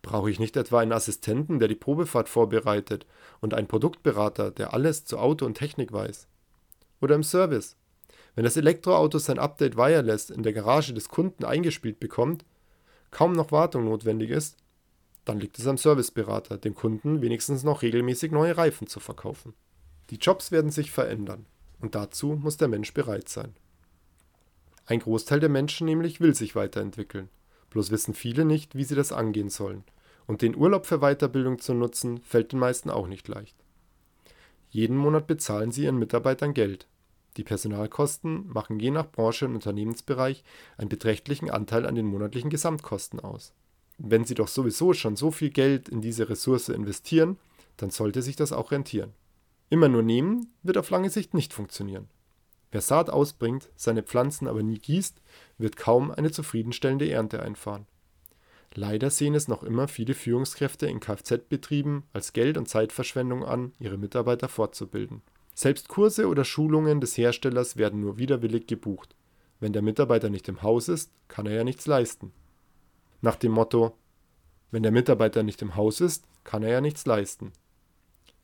Brauche 0.00 0.30
ich 0.30 0.38
nicht 0.38 0.56
etwa 0.56 0.78
einen 0.78 0.92
Assistenten, 0.92 1.58
der 1.58 1.66
die 1.66 1.74
Probefahrt 1.74 2.28
vorbereitet 2.28 3.04
und 3.40 3.52
einen 3.52 3.66
Produktberater, 3.66 4.52
der 4.52 4.72
alles 4.72 5.04
zu 5.04 5.18
Auto 5.18 5.44
und 5.44 5.54
Technik 5.54 5.92
weiß? 5.92 6.28
Oder 7.00 7.16
im 7.16 7.24
Service? 7.24 7.74
Wenn 8.36 8.44
das 8.44 8.56
Elektroauto 8.56 9.18
sein 9.18 9.40
Update 9.40 9.76
wireless 9.76 10.30
in 10.30 10.44
der 10.44 10.52
Garage 10.52 10.94
des 10.94 11.08
Kunden 11.08 11.44
eingespielt 11.44 11.98
bekommt, 11.98 12.44
kaum 13.10 13.32
noch 13.32 13.50
Wartung 13.50 13.86
notwendig 13.86 14.30
ist, 14.30 14.56
dann 15.24 15.40
liegt 15.40 15.58
es 15.58 15.66
am 15.66 15.78
Serviceberater, 15.78 16.58
dem 16.58 16.76
Kunden 16.76 17.22
wenigstens 17.22 17.64
noch 17.64 17.82
regelmäßig 17.82 18.30
neue 18.30 18.56
Reifen 18.56 18.86
zu 18.86 19.00
verkaufen. 19.00 19.52
Die 20.10 20.16
Jobs 20.16 20.52
werden 20.52 20.70
sich 20.70 20.92
verändern. 20.92 21.46
Und 21.82 21.96
dazu 21.96 22.38
muss 22.40 22.56
der 22.56 22.68
Mensch 22.68 22.94
bereit 22.94 23.28
sein. 23.28 23.54
Ein 24.86 25.00
Großteil 25.00 25.40
der 25.40 25.48
Menschen 25.48 25.84
nämlich 25.84 26.20
will 26.20 26.34
sich 26.34 26.54
weiterentwickeln. 26.54 27.28
Bloß 27.70 27.90
wissen 27.90 28.14
viele 28.14 28.44
nicht, 28.44 28.76
wie 28.76 28.84
sie 28.84 28.94
das 28.94 29.12
angehen 29.12 29.50
sollen. 29.50 29.84
Und 30.26 30.42
den 30.42 30.56
Urlaub 30.56 30.86
für 30.86 30.98
Weiterbildung 30.98 31.58
zu 31.58 31.74
nutzen, 31.74 32.22
fällt 32.22 32.52
den 32.52 32.60
meisten 32.60 32.88
auch 32.88 33.08
nicht 33.08 33.26
leicht. 33.26 33.56
Jeden 34.70 34.96
Monat 34.96 35.26
bezahlen 35.26 35.72
sie 35.72 35.84
ihren 35.84 35.98
Mitarbeitern 35.98 36.54
Geld. 36.54 36.86
Die 37.36 37.44
Personalkosten 37.44 38.46
machen 38.46 38.78
je 38.78 38.90
nach 38.90 39.10
Branche 39.10 39.46
und 39.46 39.54
Unternehmensbereich 39.54 40.44
einen 40.76 40.88
beträchtlichen 40.88 41.50
Anteil 41.50 41.84
an 41.84 41.94
den 41.94 42.06
monatlichen 42.06 42.50
Gesamtkosten 42.50 43.20
aus. 43.20 43.54
Wenn 43.98 44.24
sie 44.24 44.34
doch 44.34 44.48
sowieso 44.48 44.92
schon 44.92 45.16
so 45.16 45.30
viel 45.30 45.50
Geld 45.50 45.88
in 45.88 46.00
diese 46.00 46.28
Ressource 46.28 46.68
investieren, 46.68 47.38
dann 47.76 47.90
sollte 47.90 48.22
sich 48.22 48.36
das 48.36 48.52
auch 48.52 48.70
rentieren. 48.70 49.12
Immer 49.72 49.88
nur 49.88 50.02
nehmen 50.02 50.52
wird 50.62 50.76
auf 50.76 50.90
lange 50.90 51.08
Sicht 51.08 51.32
nicht 51.32 51.54
funktionieren. 51.54 52.10
Wer 52.72 52.82
Saat 52.82 53.08
ausbringt, 53.08 53.70
seine 53.74 54.02
Pflanzen 54.02 54.46
aber 54.46 54.62
nie 54.62 54.78
gießt, 54.78 55.22
wird 55.56 55.78
kaum 55.78 56.10
eine 56.10 56.30
zufriedenstellende 56.30 57.10
Ernte 57.10 57.40
einfahren. 57.42 57.86
Leider 58.74 59.08
sehen 59.08 59.34
es 59.34 59.48
noch 59.48 59.62
immer 59.62 59.88
viele 59.88 60.12
Führungskräfte 60.12 60.88
in 60.88 61.00
Kfz-Betrieben 61.00 62.02
als 62.12 62.34
Geld- 62.34 62.58
und 62.58 62.68
Zeitverschwendung 62.68 63.46
an, 63.46 63.72
ihre 63.78 63.96
Mitarbeiter 63.96 64.50
fortzubilden. 64.50 65.22
Selbst 65.54 65.88
Kurse 65.88 66.28
oder 66.28 66.44
Schulungen 66.44 67.00
des 67.00 67.16
Herstellers 67.16 67.78
werden 67.78 68.00
nur 68.00 68.18
widerwillig 68.18 68.66
gebucht. 68.66 69.16
Wenn 69.58 69.72
der 69.72 69.80
Mitarbeiter 69.80 70.28
nicht 70.28 70.50
im 70.50 70.60
Haus 70.60 70.88
ist, 70.88 71.12
kann 71.28 71.46
er 71.46 71.54
ja 71.54 71.64
nichts 71.64 71.86
leisten. 71.86 72.34
Nach 73.22 73.36
dem 73.36 73.52
Motto, 73.52 73.96
wenn 74.70 74.82
der 74.82 74.92
Mitarbeiter 74.92 75.42
nicht 75.42 75.62
im 75.62 75.76
Haus 75.76 76.02
ist, 76.02 76.26
kann 76.44 76.62
er 76.62 76.72
ja 76.72 76.82
nichts 76.82 77.06
leisten. 77.06 77.52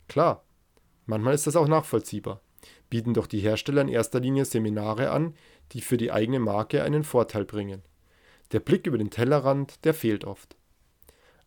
Klar, 0.08 0.42
Manchmal 1.08 1.34
ist 1.34 1.46
das 1.46 1.56
auch 1.56 1.68
nachvollziehbar. 1.68 2.42
Bieten 2.90 3.14
doch 3.14 3.26
die 3.26 3.40
Hersteller 3.40 3.80
in 3.80 3.88
erster 3.88 4.20
Linie 4.20 4.44
Seminare 4.44 5.10
an, 5.10 5.34
die 5.72 5.80
für 5.80 5.96
die 5.96 6.12
eigene 6.12 6.38
Marke 6.38 6.82
einen 6.82 7.02
Vorteil 7.02 7.46
bringen. 7.46 7.80
Der 8.52 8.60
Blick 8.60 8.86
über 8.86 8.98
den 8.98 9.08
Tellerrand, 9.08 9.86
der 9.86 9.94
fehlt 9.94 10.26
oft. 10.26 10.54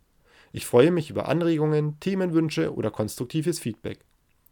Ich 0.51 0.65
freue 0.65 0.91
mich 0.91 1.09
über 1.09 1.29
Anregungen, 1.29 2.01
Themenwünsche 2.01 2.75
oder 2.75 2.91
konstruktives 2.91 3.59
Feedback. 3.59 3.99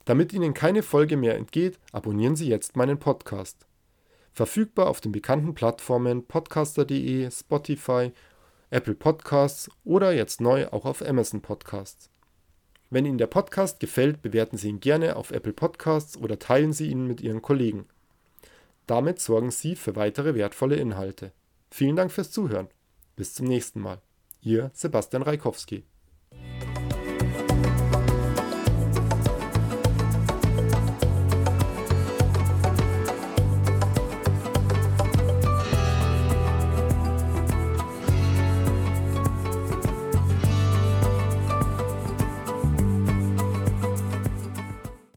Damit 0.06 0.32
Ihnen 0.32 0.54
keine 0.54 0.84
Folge 0.84 1.18
mehr 1.18 1.36
entgeht, 1.36 1.78
abonnieren 1.92 2.38
Sie 2.38 2.48
jetzt 2.48 2.78
meinen 2.78 2.98
Podcast. 2.98 3.68
Verfügbar 4.32 4.88
auf 4.88 5.02
den 5.02 5.12
bekannten 5.12 5.54
Plattformen 5.54 6.26
podcaster.de, 6.26 7.30
Spotify, 7.30 8.14
Apple 8.70 8.96
Podcasts 8.96 9.70
oder 9.84 10.14
jetzt 10.14 10.40
neu 10.40 10.70
auch 10.70 10.86
auf 10.86 11.06
Amazon 11.06 11.42
Podcasts. 11.42 12.10
Wenn 12.90 13.06
Ihnen 13.06 13.20
der 13.20 13.28
Podcast 13.28 13.80
gefällt, 13.80 14.22
bewerten 14.22 14.58
Sie 14.58 14.70
ihn 14.70 14.80
gerne 14.80 15.16
auf 15.16 15.32
Apple 15.32 15.54
Podcasts 15.54 16.18
oder 16.18 16.40
teilen 16.40 16.74
Sie 16.74 16.90
ihn 16.90 17.06
mit 17.06 17.22
Ihren 17.22 17.42
Kollegen. 17.42 17.86
Damit 18.88 19.20
sorgen 19.20 19.52
Sie 19.52 19.76
für 19.76 19.96
weitere 19.96 20.34
wertvolle 20.34 20.76
Inhalte. 20.76 21.32
Vielen 21.70 21.96
Dank 21.96 22.12
fürs 22.12 22.32
Zuhören. 22.32 22.68
Bis 23.16 23.36
zum 23.36 23.46
nächsten 23.46 23.80
Mal. 23.80 24.00
Ihr 24.42 24.72
Sebastian 24.74 25.22
Reikowski. 25.22 25.84